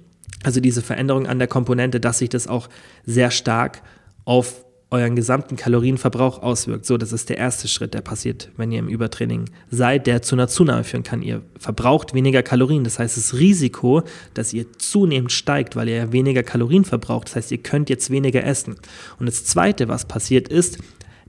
also 0.43 0.59
diese 0.59 0.81
Veränderung 0.81 1.27
an 1.27 1.39
der 1.39 1.47
Komponente, 1.47 1.99
dass 1.99 2.19
sich 2.19 2.29
das 2.29 2.47
auch 2.47 2.69
sehr 3.05 3.31
stark 3.31 3.81
auf 4.25 4.65
euren 4.91 5.15
gesamten 5.15 5.55
Kalorienverbrauch 5.55 6.41
auswirkt. 6.41 6.85
So, 6.85 6.97
das 6.97 7.13
ist 7.13 7.29
der 7.29 7.37
erste 7.37 7.67
Schritt, 7.67 7.93
der 7.93 8.01
passiert, 8.01 8.49
wenn 8.57 8.71
ihr 8.71 8.79
im 8.79 8.87
Übertraining 8.87 9.45
seid, 9.69 10.07
der 10.07 10.23
zu 10.23 10.33
einer 10.33 10.47
Zunahme 10.47 10.83
führen 10.83 11.03
kann. 11.03 11.21
Ihr 11.21 11.41
verbraucht 11.59 12.15
weniger 12.15 12.41
Kalorien. 12.41 12.83
Das 12.83 12.97
heißt, 12.97 13.15
das 13.15 13.35
Risiko, 13.35 14.01
dass 14.33 14.51
ihr 14.51 14.65
zunehmend 14.79 15.31
steigt, 15.31 15.75
weil 15.75 15.89
ihr 15.89 15.95
ja 15.95 16.11
weniger 16.11 16.41
Kalorien 16.41 16.85
verbraucht. 16.85 17.27
Das 17.27 17.35
heißt, 17.35 17.51
ihr 17.51 17.59
könnt 17.59 17.89
jetzt 17.89 18.09
weniger 18.09 18.43
essen. 18.43 18.77
Und 19.19 19.27
das 19.27 19.45
zweite, 19.45 19.87
was 19.89 20.05
passiert 20.05 20.47
ist, 20.47 20.79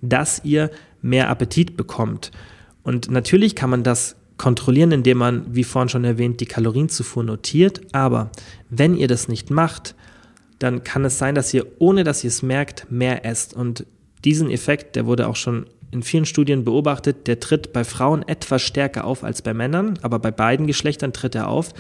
dass 0.01 0.41
ihr 0.43 0.71
mehr 1.03 1.29
Appetit 1.29 1.77
bekommt. 1.77 2.31
Und 2.83 3.11
natürlich 3.11 3.55
kann 3.55 3.69
man 3.69 3.83
das 3.83 4.17
kontrollieren, 4.39 4.91
indem 4.91 5.19
man, 5.19 5.55
wie 5.55 5.65
vorhin 5.65 5.91
schon 5.91 6.05
erwähnt, 6.05 6.41
die 6.41 6.47
Kalorienzufuhr 6.47 7.25
notiert. 7.25 7.83
Aber 7.93 8.31
wenn 8.71 8.97
ihr 8.97 9.07
das 9.07 9.29
nicht 9.29 9.51
macht, 9.51 9.95
dann 10.61 10.85
kann 10.85 11.05
es 11.05 11.19
sein, 11.19 11.35
dass 11.35 11.53
ihr, 11.53 11.67
ohne 11.79 12.05
dass 12.05 12.23
ihr 12.23 12.29
es 12.29 12.43
merkt, 12.43 12.87
mehr 12.91 13.25
esst. 13.25 13.55
Und 13.55 13.87
diesen 14.25 14.51
Effekt, 14.51 14.95
der 14.95 15.07
wurde 15.07 15.27
auch 15.27 15.37
schon 15.37 15.67
in 15.91 16.03
vielen 16.03 16.27
Studien 16.27 16.65
beobachtet, 16.65 17.27
der 17.27 17.41
tritt 17.41 17.73
bei 17.73 17.83
Frauen 17.83 18.23
etwas 18.29 18.63
stärker 18.63 19.05
auf 19.05 19.25
als 19.25 19.43
bei 19.43 19.55
Männern, 19.55 19.99
aber 20.03 20.19
bei 20.19 20.31
beiden 20.31 20.67
Geschlechtern 20.67 21.13
tritt 21.13 21.35
er 21.35 21.49
auf, 21.49 21.73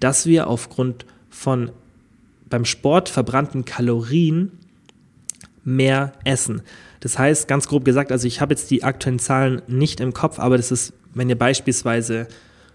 dass 0.00 0.24
wir 0.24 0.46
aufgrund 0.46 1.04
von 1.28 1.70
beim 2.48 2.64
Sport 2.64 3.10
verbrannten 3.10 3.64
Kalorien 3.64 4.52
mehr 5.64 6.12
essen. 6.24 6.62
Das 7.00 7.18
heißt, 7.18 7.46
ganz 7.48 7.68
grob 7.68 7.84
gesagt, 7.84 8.10
also 8.10 8.26
ich 8.26 8.40
habe 8.40 8.54
jetzt 8.54 8.70
die 8.70 8.84
aktuellen 8.84 9.18
Zahlen 9.18 9.62
nicht 9.66 10.00
im 10.00 10.14
Kopf, 10.14 10.38
aber 10.38 10.56
das 10.56 10.70
ist, 10.70 10.94
wenn 11.12 11.28
ihr 11.28 11.38
beispielsweise 11.38 12.28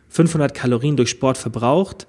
500 0.10 0.54
Kalorien 0.54 0.96
durch 0.98 1.10
Sport 1.10 1.38
verbraucht, 1.38 2.06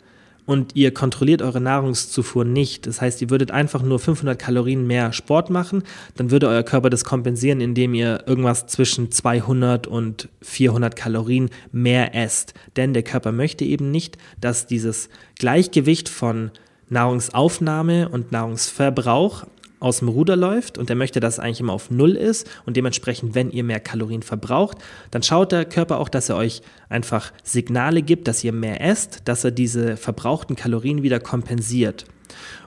und 0.47 0.77
ihr 0.77 0.93
kontrolliert 0.93 1.43
eure 1.43 1.61
Nahrungszufuhr 1.61 2.45
nicht, 2.45 2.87
das 2.87 3.01
heißt, 3.01 3.23
ihr 3.23 3.31
würdet 3.31 3.51
einfach 3.51 3.83
nur 3.83 3.99
500 3.99 4.39
Kalorien 4.39 4.87
mehr 4.87 5.13
Sport 5.13 5.51
machen, 5.51 5.83
dann 6.17 6.31
würde 6.31 6.49
euer 6.49 6.63
Körper 6.63 6.91
das 6.91 7.05
kompensieren, 7.05 7.61
indem 7.61 7.95
ihr 7.95 8.25
irgendwas 8.27 8.67
zwischen 8.67 9.11
200 9.11 9.87
und 9.87 10.29
400 10.43 10.95
Kalorien 10.97 11.51
mehr 11.73 12.15
esst. 12.15 12.55
Denn 12.77 12.93
der 12.93 13.03
Körper 13.03 13.33
möchte 13.33 13.65
eben 13.65 13.91
nicht, 13.91 14.19
dass 14.41 14.67
dieses 14.67 15.09
Gleichgewicht 15.39 16.09
von 16.09 16.51
Nahrungsaufnahme 16.91 18.09
und 18.09 18.33
Nahrungsverbrauch 18.33 19.45
aus 19.85 19.99
dem 19.99 20.09
Ruder 20.09 20.35
läuft 20.35 20.79
und 20.79 20.89
er 20.89 20.97
möchte, 20.97 21.21
dass 21.21 21.35
es 21.35 21.39
eigentlich 21.39 21.61
immer 21.61 21.75
auf 21.75 21.91
Null 21.91 22.13
ist 22.13 22.49
und 22.65 22.75
dementsprechend, 22.75 23.35
wenn 23.35 23.51
ihr 23.51 23.65
mehr 23.65 23.81
Kalorien 23.81 24.23
verbraucht, 24.23 24.79
dann 25.11 25.23
schaut 25.23 25.53
der 25.53 25.67
Körper 25.67 26.01
auch, 26.01 26.09
dass 26.09 26.31
er 26.31 26.37
euch 26.37 26.63
einfach 26.89 27.35
Signale 27.43 28.01
gibt, 28.01 28.27
dass 28.27 28.43
ihr 28.43 28.53
mehr 28.55 28.81
esst, 28.81 29.21
dass 29.27 29.45
er 29.45 29.51
diese 29.51 29.99
verbrauchten 29.99 30.57
Kalorien 30.57 31.03
wieder 31.03 31.21
kompensiert. 31.21 32.07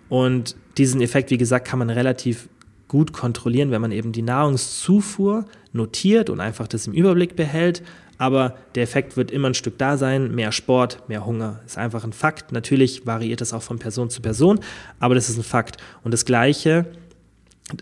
Und 0.10 0.56
diesen 0.77 1.01
Effekt, 1.01 1.32
wie 1.32 1.39
gesagt, 1.39 1.67
kann 1.67 1.80
man 1.80 1.89
relativ 1.89 2.49
gut 2.88 3.13
kontrollieren, 3.13 3.71
wenn 3.71 3.82
man 3.82 3.91
eben 3.91 4.12
die 4.12 4.21
Nahrungszufuhr 4.21 5.45
notiert 5.73 6.30
und 6.30 6.39
einfach 6.39 6.67
das 6.67 6.86
im 6.86 6.93
Überblick 6.93 7.36
behält. 7.36 7.82
Aber 8.19 8.56
der 8.75 8.84
Effekt 8.84 9.17
wird 9.17 9.32
immer 9.32 9.49
ein 9.49 9.53
Stück 9.56 9.77
da 9.80 9.97
sein. 9.97 10.34
Mehr 10.34 10.51
Sport, 10.51 11.03
mehr 11.08 11.25
Hunger. 11.25 11.62
Ist 11.65 11.77
einfach 11.77 12.03
ein 12.03 12.13
Fakt. 12.13 12.51
Natürlich 12.51 13.06
variiert 13.08 13.41
das 13.41 13.53
auch 13.53 13.62
von 13.63 13.80
Person 13.80 14.10
zu 14.10 14.21
Person, 14.21 14.60
aber 14.99 15.15
das 15.15 15.30
ist 15.30 15.38
ein 15.38 15.43
Fakt. 15.43 15.77
Und 16.03 16.13
das 16.13 16.25
Gleiche 16.25 16.86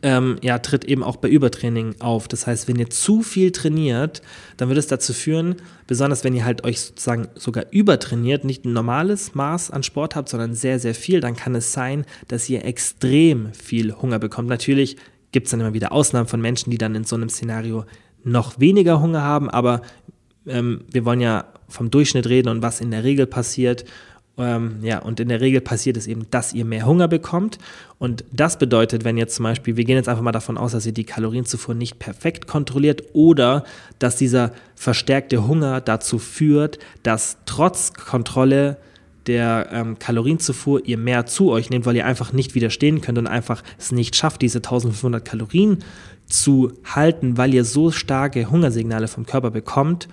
ähm, 0.02 0.38
ja, 0.42 0.58
tritt 0.60 0.86
eben 0.86 1.04
auch 1.04 1.18
bei 1.18 1.30
Übertraining 1.30 1.96
auf. 2.00 2.28
Das 2.28 2.48
heißt, 2.48 2.68
wenn 2.68 2.78
ihr 2.78 2.90
zu 2.90 3.22
viel 3.22 3.52
trainiert, 3.52 4.24
dann 4.58 4.70
wird 4.70 4.80
es 4.80 4.88
dazu 4.88 5.14
führen, 5.14 5.58
besonders 5.86 6.24
wenn 6.24 6.34
ihr 6.34 6.44
halt 6.44 6.64
euch 6.64 6.82
sozusagen 6.82 7.28
sogar 7.36 7.66
übertrainiert, 7.70 8.46
nicht 8.46 8.66
ein 8.66 8.74
normales 8.74 9.36
Maß 9.36 9.70
an 9.70 9.84
Sport 9.84 10.16
habt, 10.16 10.30
sondern 10.30 10.56
sehr, 10.56 10.80
sehr 10.80 10.96
viel, 10.96 11.20
dann 11.20 11.36
kann 11.36 11.54
es 11.54 11.72
sein, 11.72 12.06
dass 12.28 12.50
ihr 12.50 12.66
extrem 12.66 13.54
viel 13.54 13.94
Hunger 13.94 14.18
bekommt. 14.18 14.50
Natürlich 14.50 14.98
gibt 15.32 15.48
es 15.48 15.52
dann 15.52 15.60
immer 15.60 15.74
wieder 15.74 15.92
Ausnahmen 15.92 16.28
von 16.28 16.42
Menschen, 16.42 16.72
die 16.72 16.80
dann 16.80 16.96
in 16.96 17.04
so 17.04 17.16
einem 17.16 17.30
Szenario 17.30 17.86
noch 18.24 18.60
weniger 18.60 19.02
Hunger 19.02 19.22
haben, 19.22 19.52
aber 19.52 19.82
ähm, 20.48 20.82
wir 20.92 21.06
wollen 21.06 21.22
ja 21.22 21.46
vom 21.68 21.92
Durchschnitt 21.92 22.28
reden 22.28 22.50
und 22.50 22.62
was 22.64 22.82
in 22.82 22.90
der 22.90 23.04
Regel 23.04 23.28
passiert. 23.28 23.86
Ähm, 24.38 24.80
ja, 24.82 25.00
und 25.00 25.20
in 25.20 25.30
der 25.30 25.40
Regel 25.40 25.62
passiert 25.62 25.96
es 25.96 26.08
eben, 26.08 26.28
dass 26.30 26.54
ihr 26.54 26.66
mehr 26.66 26.86
Hunger 26.86 27.08
bekommt. 27.08 27.58
Und 28.00 28.26
das 28.32 28.60
bedeutet, 28.60 29.06
wenn 29.06 29.18
jetzt 29.18 29.36
zum 29.36 29.44
Beispiel, 29.44 29.78
wir 29.78 29.86
gehen 29.86 29.96
jetzt 29.96 30.10
einfach 30.10 30.24
mal 30.24 30.34
davon 30.34 30.58
aus, 30.58 30.74
dass 30.74 30.86
ihr 30.86 30.92
die 30.92 31.06
Kalorienzufuhr 31.06 31.74
nicht 31.74 32.00
perfekt 32.00 32.48
kontrolliert 32.48 33.04
oder 33.14 33.64
dass 34.00 34.18
dieser 34.18 34.52
verstärkte 34.76 35.48
Hunger 35.48 35.80
dazu 35.80 36.20
führt, 36.20 36.80
dass 37.04 37.38
trotz 37.46 37.94
Kontrolle 37.94 38.78
der 39.28 39.70
ähm, 39.72 39.98
Kalorienzufuhr 39.98 40.86
ihr 40.86 40.98
mehr 40.98 41.26
zu 41.26 41.52
euch 41.52 41.70
nehmt, 41.70 41.86
weil 41.86 41.96
ihr 41.96 42.06
einfach 42.06 42.34
nicht 42.34 42.56
widerstehen 42.56 43.02
könnt 43.02 43.18
und 43.18 43.28
einfach 43.28 43.64
es 43.80 43.92
nicht 43.92 44.16
schafft, 44.16 44.42
diese 44.42 44.60
1500 44.60 45.24
Kalorien 45.24 45.80
zu 46.28 46.74
halten, 46.84 47.38
weil 47.38 47.54
ihr 47.54 47.66
so 47.66 47.92
starke 47.92 48.50
Hungersignale 48.50 49.08
vom 49.08 49.26
Körper 49.26 49.52
bekommt. 49.52 50.08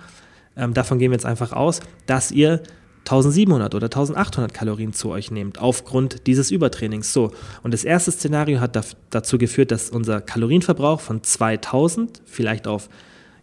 Ähm, 0.55 0.73
davon 0.73 0.97
gehen 0.99 1.11
wir 1.11 1.15
jetzt 1.15 1.25
einfach 1.25 1.51
aus, 1.51 1.81
dass 2.05 2.31
ihr 2.31 2.61
1700 3.05 3.75
oder 3.75 3.85
1800 3.85 4.53
Kalorien 4.53 4.93
zu 4.93 5.09
euch 5.09 5.29
nehmt, 5.29 5.59
aufgrund 5.59 6.25
dieses 6.25 6.51
Übertrainings. 6.51 7.11
So, 7.11 7.31
und 7.61 7.73
das 7.73 7.83
erste 7.83 8.11
Szenario 8.11 8.59
hat 8.59 8.79
dazu 9.09 9.37
geführt, 9.37 9.71
dass 9.71 9.89
unser 9.89 10.21
Kalorienverbrauch 10.21 11.01
von 11.01 11.21
2000 11.21 12.21
vielleicht 12.25 12.65
auf, 12.65 12.89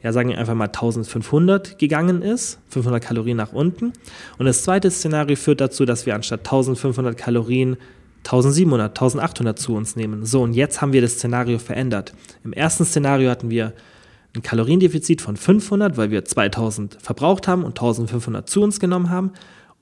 ja, 0.02 0.12
sagen 0.12 0.30
wir 0.30 0.38
einfach 0.38 0.54
mal 0.54 0.66
1500 0.66 1.78
gegangen 1.78 2.22
ist, 2.22 2.58
500 2.68 3.02
Kalorien 3.04 3.36
nach 3.36 3.52
unten. 3.52 3.92
Und 4.38 4.46
das 4.46 4.62
zweite 4.62 4.90
Szenario 4.90 5.36
führt 5.36 5.60
dazu, 5.60 5.84
dass 5.84 6.06
wir 6.06 6.14
anstatt 6.14 6.40
1500 6.40 7.16
Kalorien 7.16 7.76
1700, 8.24 8.90
1800 8.90 9.58
zu 9.58 9.74
uns 9.74 9.96
nehmen. 9.96 10.24
So, 10.24 10.42
und 10.42 10.54
jetzt 10.54 10.80
haben 10.80 10.92
wir 10.92 11.00
das 11.00 11.12
Szenario 11.12 11.58
verändert. 11.58 12.14
Im 12.44 12.52
ersten 12.52 12.84
Szenario 12.84 13.30
hatten 13.30 13.50
wir 13.50 13.72
ein 14.34 14.42
Kaloriendefizit 14.42 15.20
von 15.20 15.36
500, 15.36 15.96
weil 15.96 16.10
wir 16.10 16.24
2000 16.24 16.98
verbraucht 17.00 17.48
haben 17.48 17.64
und 17.64 17.78
1500 17.78 18.48
zu 18.48 18.62
uns 18.62 18.78
genommen 18.78 19.10
haben. 19.10 19.32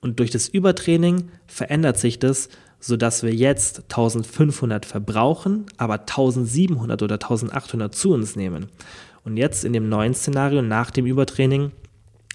Und 0.00 0.20
durch 0.20 0.30
das 0.30 0.48
Übertraining 0.48 1.28
verändert 1.46 1.98
sich 1.98 2.18
das, 2.18 2.48
sodass 2.80 3.22
wir 3.22 3.34
jetzt 3.34 3.82
1500 3.90 4.87
verbrauchen, 4.87 5.66
aber 5.76 6.00
1700 6.00 7.02
oder 7.02 7.14
1800 7.14 7.94
zu 7.94 8.12
uns 8.12 8.37
nehmen. 8.37 8.66
Und 9.24 9.37
jetzt 9.37 9.64
in 9.64 9.72
dem 9.72 9.88
neuen 9.88 10.14
Szenario 10.14 10.62
nach 10.62 10.90
dem 10.90 11.04
Übertraining 11.04 11.72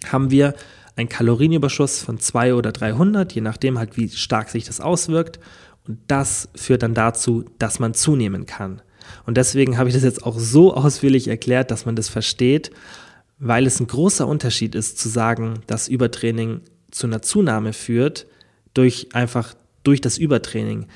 haben 0.06 0.30
wir 0.30 0.54
einen 0.96 1.10
Kalorienüberschuss 1.10 2.02
von 2.02 2.20
200 2.20 2.58
oder 2.58 2.72
300, 2.72 3.34
je 3.34 3.42
nachdem 3.42 3.80
halt, 3.80 3.98
wie 3.98 4.10
stark 4.10 4.50
sich 4.50 4.66
das 4.66 4.82
auswirkt. 4.82 5.40
Und 5.88 6.00
das 6.08 6.50
führt 6.56 6.84
dann 6.84 6.94
dazu, 6.94 7.46
dass 7.58 7.80
man 7.80 7.94
zunehmen 7.94 8.46
kann. 8.46 8.82
Und 9.26 9.38
deswegen 9.38 9.78
habe 9.78 9.90
ich 9.90 9.96
das 9.96 10.04
jetzt 10.04 10.24
auch 10.24 10.38
so 10.38 10.74
ausführlich 10.74 11.28
erklärt, 11.28 11.72
dass 11.72 11.86
man 11.86 11.96
das 11.96 12.10
versteht, 12.10 12.72
weil 13.40 13.66
es 13.66 13.80
ein 13.80 13.88
großer 13.88 14.28
Unterschied 14.28 14.76
ist 14.76 14.98
zu 14.98 15.10
sagen, 15.10 15.62
dass 15.68 15.88
Übertraining 15.88 16.62
zu 16.92 17.08
einer 17.08 17.22
Zunahme 17.22 17.74
führt 17.74 18.28
durch 18.74 19.10
einfach 19.14 19.54
durch 19.84 20.02
das 20.02 20.18
Übertraining. 20.18 20.88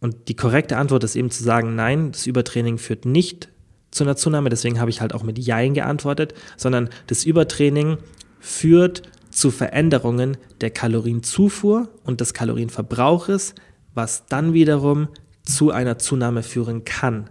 Und 0.00 0.28
die 0.28 0.36
korrekte 0.36 0.76
Antwort 0.76 1.04
ist 1.04 1.16
eben 1.16 1.30
zu 1.30 1.42
sagen, 1.42 1.74
nein, 1.74 2.12
das 2.12 2.26
Übertraining 2.26 2.78
führt 2.78 3.04
nicht 3.04 3.48
zu 3.90 4.04
einer 4.04 4.16
Zunahme, 4.16 4.50
deswegen 4.50 4.80
habe 4.80 4.90
ich 4.90 5.00
halt 5.00 5.14
auch 5.14 5.22
mit 5.22 5.38
Jein 5.38 5.74
geantwortet, 5.74 6.34
sondern 6.56 6.90
das 7.06 7.24
Übertraining 7.24 7.98
führt 8.38 9.02
zu 9.30 9.50
Veränderungen 9.50 10.36
der 10.60 10.70
Kalorienzufuhr 10.70 11.88
und 12.04 12.20
des 12.20 12.34
Kalorienverbrauches, 12.34 13.54
was 13.94 14.26
dann 14.26 14.52
wiederum 14.52 15.08
zu 15.42 15.70
einer 15.70 15.98
Zunahme 15.98 16.42
führen 16.42 16.84
kann. 16.84 17.30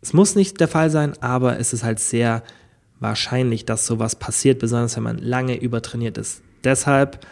Es 0.00 0.12
muss 0.12 0.34
nicht 0.34 0.60
der 0.60 0.68
Fall 0.68 0.90
sein, 0.90 1.14
aber 1.20 1.58
es 1.58 1.72
ist 1.72 1.82
halt 1.82 1.98
sehr 1.98 2.42
wahrscheinlich, 3.00 3.64
dass 3.64 3.86
sowas 3.86 4.16
passiert, 4.16 4.58
besonders 4.58 4.96
wenn 4.96 5.02
man 5.02 5.18
lange 5.18 5.56
übertrainiert 5.60 6.18
ist. 6.18 6.42
Deshalb 6.64 7.26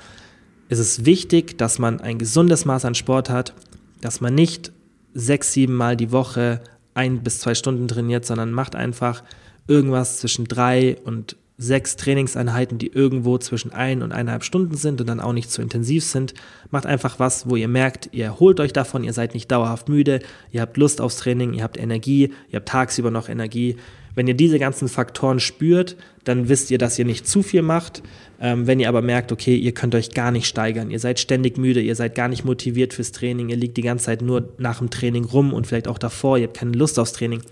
ist 0.69 0.79
es 0.79 1.05
wichtig, 1.05 1.59
dass 1.59 1.79
man 1.79 2.01
ein 2.01 2.19
gesundes 2.19 2.65
Maß 2.65 2.85
an 2.85 2.95
Sport 2.95 3.31
hat, 3.31 3.55
dass 4.01 4.21
man 4.21 4.35
nicht 4.35 4.73
sechs, 5.15 5.53
sieben 5.53 5.75
Mal 5.75 5.97
die 5.97 6.13
Woche 6.13 6.61
ein 6.95 7.23
bis 7.23 7.41
zwei 7.41 7.55
Stunden 7.55 7.89
trainiert, 7.89 8.25
sondern 8.25 8.53
macht 8.53 8.75
einfach 8.75 9.23
irgendwas 9.67 10.19
zwischen 10.19 10.45
drei 10.45 10.97
und 11.05 11.37
sechs 11.57 11.95
Trainingseinheiten, 11.97 12.79
die 12.79 12.89
irgendwo 12.89 13.39
zwischen 13.39 13.73
ein 13.73 14.03
und 14.03 14.13
eineinhalb 14.13 14.43
Stunden 14.43 14.77
sind 14.77 15.01
und 15.01 15.07
dann 15.07 15.21
auch 15.21 15.33
nicht 15.33 15.51
zu 15.51 15.63
intensiv 15.63 16.05
sind. 16.05 16.35
Macht 16.71 16.87
einfach 16.87 17.21
was, 17.21 17.49
wo 17.49 17.55
ihr 17.55 17.69
merkt, 17.69 18.09
ihr 18.13 18.25
erholt 18.25 18.59
euch 18.59 18.73
davon, 18.73 19.05
ihr 19.05 19.13
seid 19.13 19.35
nicht 19.35 19.51
dauerhaft 19.53 19.89
müde, 19.89 20.21
ihr 20.51 20.63
habt 20.63 20.77
Lust 20.77 21.01
aufs 21.01 21.19
Training, 21.19 21.55
ihr 21.55 21.63
habt 21.63 21.79
Energie, 21.79 22.33
ihr 22.51 22.57
habt 22.57 22.69
tagsüber 22.69 23.11
noch 23.11 23.29
Energie. 23.29 23.77
Wenn 24.17 24.29
ihr 24.29 24.35
diese 24.35 24.59
ganzen 24.59 24.89
Faktoren 24.89 25.41
spürt, 25.41 25.97
dann 26.25 26.49
wisst 26.49 26.71
ihr, 26.71 26.79
dass 26.79 26.99
ihr 26.99 27.05
nicht 27.05 27.27
zu 27.27 27.43
viel 27.43 27.63
macht. 27.63 28.03
Ähm, 28.41 28.67
wenn 28.67 28.81
ihr 28.81 28.89
aber 28.89 29.03
merkt, 29.03 29.31
okay, 29.33 29.57
ihr 29.57 29.73
könnt 29.73 29.95
euch 29.95 30.11
gar 30.11 30.31
nicht 30.31 30.47
steigern, 30.47 30.91
ihr 30.91 30.99
seid 30.99 31.21
ständig 31.21 31.57
müde, 31.57 31.81
ihr 31.81 31.95
seid 31.95 32.15
gar 32.15 32.29
nicht 32.29 32.45
motiviert 32.45 32.95
fürs 32.95 33.13
Training, 33.13 33.49
ihr 33.49 33.57
liegt 33.57 33.77
die 33.77 33.83
ganze 33.83 34.07
Zeit 34.07 34.23
nur 34.23 34.49
nach 34.59 34.79
dem 34.79 34.91
Training 34.91 35.25
rum 35.25 35.53
und 35.53 35.67
vielleicht 35.67 35.89
auch 35.89 35.99
davor, 35.99 36.39
ihr 36.39 36.45
habt 36.45 36.57
keine 36.57 36.73
Lust 36.73 36.99
aufs 36.99 37.13
Training, 37.13 37.43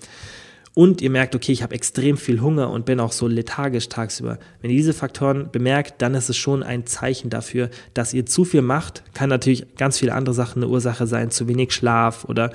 und 0.75 1.03
ihr 1.03 1.11
merkt, 1.11 1.35
okay, 1.35 1.53
ich 1.53 1.63
habe 1.63 1.75
extrem 1.75 2.17
viel 2.17 2.41
Hunger 2.41 2.71
und 2.71 2.87
bin 2.87 2.99
auch 2.99 3.13
so 3.13 3.27
lethargisch 3.29 3.89
tagsüber. 3.89 4.39
Wenn 4.61 4.71
ihr 4.71 4.77
diese 4.77 4.95
Faktoren 4.95 5.51
bemerkt, 5.53 6.01
dann 6.01 6.15
ist 6.15 6.31
es 6.31 6.37
schon 6.37 6.63
ein 6.63 6.87
Zeichen 6.87 7.29
dafür, 7.29 7.69
dass 7.93 8.15
ihr 8.15 8.25
zu 8.25 8.45
viel 8.45 8.63
macht. 8.63 9.03
Kann 9.13 9.29
natürlich 9.29 9.77
ganz 9.77 9.99
viele 9.99 10.15
andere 10.15 10.35
Sachen 10.35 10.63
eine 10.63 10.73
Ursache 10.73 11.07
sein, 11.07 11.31
zu 11.31 11.47
wenig 11.47 11.73
Schlaf 11.73 12.25
oder 12.25 12.53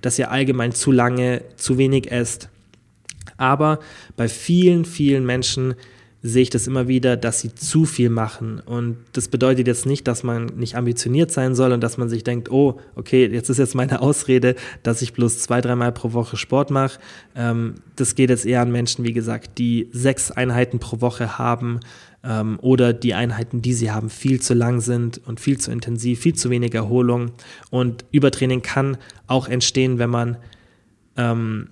dass 0.00 0.18
ihr 0.18 0.30
allgemein 0.30 0.72
zu 0.72 0.90
lange 0.90 1.42
zu 1.56 1.78
wenig 1.78 2.10
esst. 2.10 2.48
Aber 3.36 3.78
bei 4.16 4.28
vielen, 4.28 4.84
vielen 4.84 5.24
Menschen 5.24 5.74
sehe 6.22 6.42
ich 6.42 6.50
das 6.50 6.66
immer 6.66 6.86
wieder, 6.86 7.16
dass 7.16 7.40
sie 7.40 7.54
zu 7.54 7.86
viel 7.86 8.10
machen. 8.10 8.60
Und 8.60 8.98
das 9.12 9.28
bedeutet 9.28 9.66
jetzt 9.66 9.86
nicht, 9.86 10.06
dass 10.06 10.22
man 10.22 10.46
nicht 10.56 10.76
ambitioniert 10.76 11.32
sein 11.32 11.54
soll 11.54 11.72
und 11.72 11.80
dass 11.80 11.96
man 11.96 12.08
sich 12.08 12.24
denkt, 12.24 12.50
oh, 12.50 12.78
okay, 12.94 13.26
jetzt 13.26 13.48
ist 13.48 13.58
jetzt 13.58 13.74
meine 13.74 14.00
Ausrede, 14.02 14.54
dass 14.82 15.00
ich 15.02 15.14
bloß 15.14 15.38
zwei, 15.38 15.60
dreimal 15.60 15.92
pro 15.92 16.12
Woche 16.12 16.36
Sport 16.36 16.70
mache. 16.70 16.98
Ähm, 17.34 17.76
das 17.96 18.14
geht 18.14 18.30
jetzt 18.30 18.44
eher 18.44 18.60
an 18.60 18.70
Menschen, 18.70 19.04
wie 19.04 19.14
gesagt, 19.14 19.58
die 19.58 19.88
sechs 19.92 20.30
Einheiten 20.30 20.78
pro 20.78 21.00
Woche 21.00 21.38
haben 21.38 21.80
ähm, 22.22 22.58
oder 22.60 22.92
die 22.92 23.14
Einheiten, 23.14 23.62
die 23.62 23.72
sie 23.72 23.90
haben, 23.90 24.10
viel 24.10 24.40
zu 24.40 24.52
lang 24.52 24.80
sind 24.80 25.20
und 25.26 25.40
viel 25.40 25.58
zu 25.58 25.70
intensiv, 25.70 26.20
viel 26.20 26.34
zu 26.34 26.50
wenig 26.50 26.74
Erholung. 26.74 27.32
Und 27.70 28.04
Übertraining 28.10 28.60
kann 28.60 28.98
auch 29.26 29.48
entstehen, 29.48 29.98
wenn 29.98 30.10
man 30.10 30.36
ähm, 31.16 31.68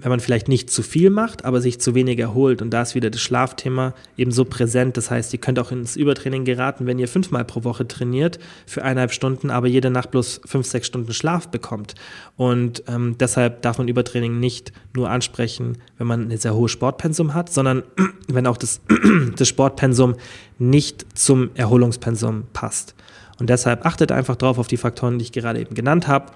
wenn 0.00 0.10
man 0.10 0.20
vielleicht 0.20 0.48
nicht 0.48 0.70
zu 0.70 0.82
viel 0.82 1.10
macht, 1.10 1.44
aber 1.44 1.60
sich 1.60 1.80
zu 1.80 1.94
wenig 1.94 2.18
erholt. 2.18 2.62
Und 2.62 2.70
da 2.70 2.82
ist 2.82 2.94
wieder 2.94 3.10
das 3.10 3.20
Schlafthema 3.20 3.94
eben 4.16 4.32
so 4.32 4.44
präsent. 4.44 4.96
Das 4.96 5.10
heißt, 5.10 5.32
ihr 5.32 5.40
könnt 5.40 5.58
auch 5.58 5.72
ins 5.72 5.96
Übertraining 5.96 6.44
geraten, 6.44 6.86
wenn 6.86 6.98
ihr 6.98 7.08
fünfmal 7.08 7.44
pro 7.44 7.64
Woche 7.64 7.86
trainiert 7.86 8.38
für 8.66 8.82
eineinhalb 8.82 9.12
Stunden, 9.12 9.50
aber 9.50 9.66
jede 9.66 9.90
Nacht 9.90 10.10
bloß 10.10 10.42
fünf, 10.44 10.66
sechs 10.66 10.86
Stunden 10.86 11.12
Schlaf 11.12 11.48
bekommt. 11.48 11.94
Und 12.36 12.82
ähm, 12.88 13.16
deshalb 13.18 13.62
darf 13.62 13.78
man 13.78 13.88
Übertraining 13.88 14.38
nicht 14.38 14.72
nur 14.94 15.10
ansprechen, 15.10 15.78
wenn 15.98 16.06
man 16.06 16.30
ein 16.30 16.38
sehr 16.38 16.54
hohes 16.54 16.70
Sportpensum 16.70 17.34
hat, 17.34 17.52
sondern 17.52 17.82
wenn 18.28 18.46
auch 18.46 18.56
das, 18.56 18.80
das 19.36 19.48
Sportpensum 19.48 20.16
nicht 20.58 21.18
zum 21.18 21.50
Erholungspensum 21.54 22.44
passt. 22.52 22.94
Und 23.38 23.48
deshalb 23.48 23.86
achtet 23.86 24.12
einfach 24.12 24.36
drauf 24.36 24.58
auf 24.58 24.68
die 24.68 24.76
Faktoren, 24.76 25.18
die 25.18 25.24
ich 25.24 25.32
gerade 25.32 25.60
eben 25.60 25.74
genannt 25.74 26.06
habe. 26.06 26.32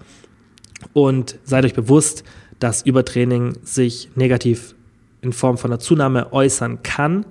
Und 0.93 1.39
seid 1.45 1.65
euch 1.65 1.75
bewusst, 1.75 2.25
dass 2.65 2.81
Übertraining 2.81 3.59
sich 3.63 4.09
negativ 4.15 4.75
in 5.21 5.35
Form 5.35 5.59
von 5.59 5.71
einer 5.71 5.81
Zunahme 5.81 6.33
äußern 6.33 6.83
kann. 6.83 7.27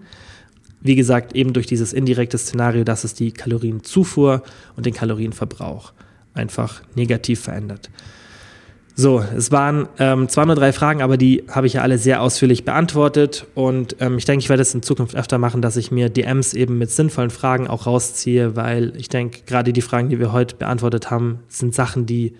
Wie 0.79 0.95
gesagt, 0.95 1.35
eben 1.35 1.53
durch 1.53 1.65
dieses 1.65 1.91
indirekte 1.91 2.37
Szenario, 2.37 2.83
dass 2.83 3.03
es 3.03 3.15
die 3.15 3.31
Kalorienzufuhr 3.31 4.43
und 4.75 4.85
den 4.85 4.93
Kalorienverbrauch 4.93 5.91
einfach 6.35 6.83
negativ 6.93 7.39
verändert. 7.39 7.89
So, 8.93 9.25
es 9.35 9.51
waren 9.51 9.87
ähm, 9.97 10.29
zwar 10.29 10.45
nur 10.45 10.53
drei 10.53 10.71
Fragen, 10.71 11.01
aber 11.01 11.17
die 11.17 11.45
habe 11.47 11.65
ich 11.65 11.73
ja 11.73 11.81
alle 11.81 11.97
sehr 11.97 12.21
ausführlich 12.21 12.63
beantwortet. 12.63 13.47
Und 13.55 13.95
ähm, 14.01 14.19
ich 14.19 14.25
denke, 14.25 14.43
ich 14.43 14.49
werde 14.49 14.61
es 14.61 14.75
in 14.75 14.83
Zukunft 14.83 15.15
öfter 15.15 15.39
machen, 15.39 15.63
dass 15.63 15.77
ich 15.77 15.89
mir 15.89 16.09
DMs 16.09 16.53
eben 16.53 16.77
mit 16.77 16.91
sinnvollen 16.91 17.31
Fragen 17.31 17.67
auch 17.67 17.87
rausziehe, 17.87 18.55
weil 18.55 18.93
ich 18.97 19.09
denke, 19.09 19.41
gerade 19.47 19.73
die 19.73 19.81
Fragen, 19.81 20.09
die 20.09 20.19
wir 20.19 20.31
heute 20.31 20.57
beantwortet 20.57 21.09
haben, 21.09 21.39
sind 21.47 21.73
Sachen, 21.73 22.05
die 22.05 22.35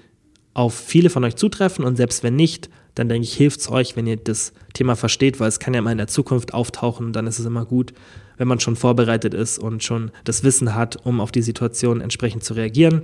auf 0.54 0.74
viele 0.76 1.10
von 1.10 1.24
euch 1.24 1.36
zutreffen. 1.36 1.84
Und 1.86 1.96
selbst 1.96 2.24
wenn 2.24 2.36
nicht, 2.36 2.70
dann 2.96 3.10
denke 3.10 3.26
ich, 3.26 3.34
hilft 3.34 3.62
es 3.62 3.72
euch, 3.72 3.96
wenn 3.96 4.08
ihr 4.08 4.18
das 4.18 4.54
Thema 4.74 4.96
versteht, 4.96 5.40
weil 5.40 5.48
es 5.48 5.60
kann 5.60 5.74
ja 5.74 5.82
mal 5.82 5.92
in 5.92 5.98
der 5.98 6.08
Zukunft 6.08 6.54
auftauchen 6.54 7.14
dann 7.14 7.28
ist 7.28 7.40
es 7.40 7.46
immer 7.46 7.66
gut, 7.66 7.94
wenn 8.38 8.48
man 8.48 8.60
schon 8.60 8.76
vorbereitet 8.76 9.34
ist 9.34 9.60
und 9.60 9.84
schon 9.84 10.12
das 10.24 10.44
Wissen 10.44 10.76
hat, 10.76 10.98
um 11.06 11.22
auf 11.22 11.32
die 11.32 11.42
Situation 11.42 12.02
entsprechend 12.02 12.44
zu 12.44 12.54
reagieren. 12.54 13.04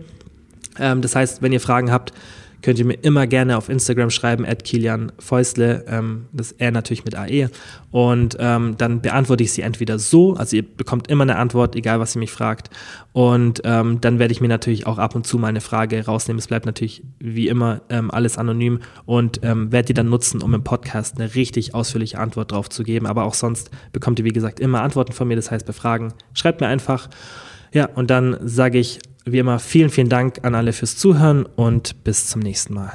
Ähm, 0.77 1.01
das 1.01 1.15
heißt, 1.15 1.41
wenn 1.41 1.51
ihr 1.51 1.61
Fragen 1.61 1.91
habt, 1.91 2.13
könnt 2.61 2.79
ihr 2.79 2.85
mir 2.85 2.99
immer 3.01 3.27
gerne 3.27 3.57
auf 3.57 3.69
Instagram 3.69 4.09
schreiben, 4.09 4.45
at 4.45 4.63
Kilian 4.63 5.11
Fäusle, 5.19 5.85
ähm, 5.87 6.25
das 6.31 6.51
er 6.51 6.71
natürlich 6.71 7.05
mit 7.05 7.15
AE. 7.15 7.49
Und 7.91 8.37
ähm, 8.39 8.75
dann 8.77 9.01
beantworte 9.01 9.43
ich 9.43 9.51
sie 9.51 9.61
entweder 9.61 9.97
so, 9.97 10.35
also 10.35 10.55
ihr 10.55 10.63
bekommt 10.63 11.09
immer 11.09 11.23
eine 11.23 11.37
Antwort, 11.37 11.75
egal 11.75 11.99
was 11.99 12.15
ihr 12.15 12.19
mich 12.19 12.31
fragt. 12.31 12.69
Und 13.13 13.61
ähm, 13.63 13.99
dann 14.01 14.19
werde 14.19 14.31
ich 14.31 14.41
mir 14.41 14.47
natürlich 14.47 14.85
auch 14.85 14.97
ab 14.97 15.15
und 15.15 15.25
zu 15.25 15.37
mal 15.37 15.47
eine 15.47 15.61
Frage 15.61 16.05
rausnehmen. 16.05 16.39
Es 16.39 16.47
bleibt 16.47 16.65
natürlich 16.65 17.03
wie 17.19 17.47
immer 17.47 17.81
ähm, 17.89 18.11
alles 18.11 18.37
anonym 18.37 18.79
und 19.05 19.39
ähm, 19.43 19.71
werde 19.71 19.87
die 19.87 19.93
dann 19.93 20.09
nutzen, 20.09 20.41
um 20.41 20.53
im 20.53 20.63
Podcast 20.63 21.19
eine 21.19 21.33
richtig 21.35 21.73
ausführliche 21.73 22.19
Antwort 22.19 22.51
drauf 22.51 22.69
zu 22.69 22.83
geben. 22.83 23.07
Aber 23.07 23.23
auch 23.23 23.33
sonst 23.33 23.71
bekommt 23.91 24.19
ihr, 24.19 24.25
wie 24.25 24.33
gesagt, 24.33 24.59
immer 24.59 24.81
Antworten 24.81 25.13
von 25.13 25.27
mir. 25.27 25.35
Das 25.35 25.49
heißt, 25.49 25.65
bei 25.65 25.73
Fragen 25.73 26.13
schreibt 26.33 26.61
mir 26.61 26.67
einfach. 26.67 27.09
Ja, 27.73 27.85
und 27.85 28.09
dann 28.09 28.37
sage 28.41 28.79
ich 28.79 28.99
wie 29.31 29.39
immer 29.39 29.59
vielen, 29.59 29.89
vielen 29.89 30.09
Dank 30.09 30.39
an 30.43 30.55
alle 30.55 30.73
fürs 30.73 30.97
Zuhören 30.97 31.45
und 31.45 32.03
bis 32.03 32.27
zum 32.27 32.41
nächsten 32.41 32.73
Mal. 32.73 32.93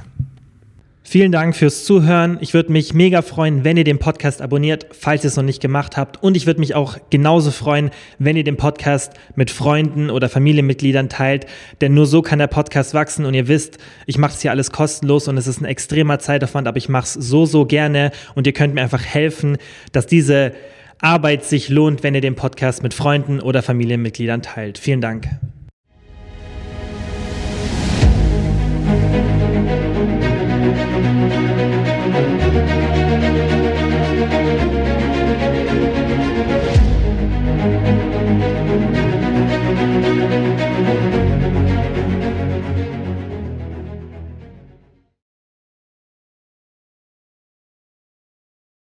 Vielen 1.06 1.32
Dank 1.32 1.54
fürs 1.54 1.84
Zuhören. 1.84 2.38
Ich 2.40 2.54
würde 2.54 2.72
mich 2.72 2.94
mega 2.94 3.20
freuen, 3.20 3.62
wenn 3.62 3.76
ihr 3.76 3.84
den 3.84 3.98
Podcast 3.98 4.40
abonniert, 4.40 4.86
falls 4.98 5.22
ihr 5.22 5.28
es 5.28 5.36
noch 5.36 5.44
nicht 5.44 5.60
gemacht 5.60 5.98
habt. 5.98 6.22
Und 6.22 6.34
ich 6.34 6.46
würde 6.46 6.60
mich 6.60 6.74
auch 6.74 6.96
genauso 7.10 7.50
freuen, 7.50 7.90
wenn 8.18 8.36
ihr 8.36 8.42
den 8.42 8.56
Podcast 8.56 9.12
mit 9.36 9.50
Freunden 9.50 10.08
oder 10.08 10.30
Familienmitgliedern 10.30 11.10
teilt. 11.10 11.44
Denn 11.82 11.92
nur 11.92 12.06
so 12.06 12.22
kann 12.22 12.38
der 12.38 12.46
Podcast 12.46 12.94
wachsen. 12.94 13.26
Und 13.26 13.34
ihr 13.34 13.48
wisst, 13.48 13.76
ich 14.06 14.16
mache 14.16 14.32
es 14.32 14.40
hier 14.40 14.50
alles 14.50 14.72
kostenlos 14.72 15.28
und 15.28 15.36
es 15.36 15.46
ist 15.46 15.60
ein 15.60 15.66
extremer 15.66 16.20
Zeitaufwand, 16.20 16.66
aber 16.66 16.78
ich 16.78 16.88
mache 16.88 17.04
es 17.04 17.12
so, 17.12 17.44
so 17.44 17.66
gerne. 17.66 18.10
Und 18.34 18.46
ihr 18.46 18.54
könnt 18.54 18.74
mir 18.74 18.80
einfach 18.80 19.04
helfen, 19.04 19.58
dass 19.92 20.06
diese 20.06 20.52
Arbeit 21.00 21.44
sich 21.44 21.68
lohnt, 21.68 22.02
wenn 22.02 22.14
ihr 22.14 22.22
den 22.22 22.34
Podcast 22.34 22.82
mit 22.82 22.94
Freunden 22.94 23.40
oder 23.40 23.62
Familienmitgliedern 23.62 24.40
teilt. 24.40 24.78
Vielen 24.78 25.02
Dank. 25.02 25.28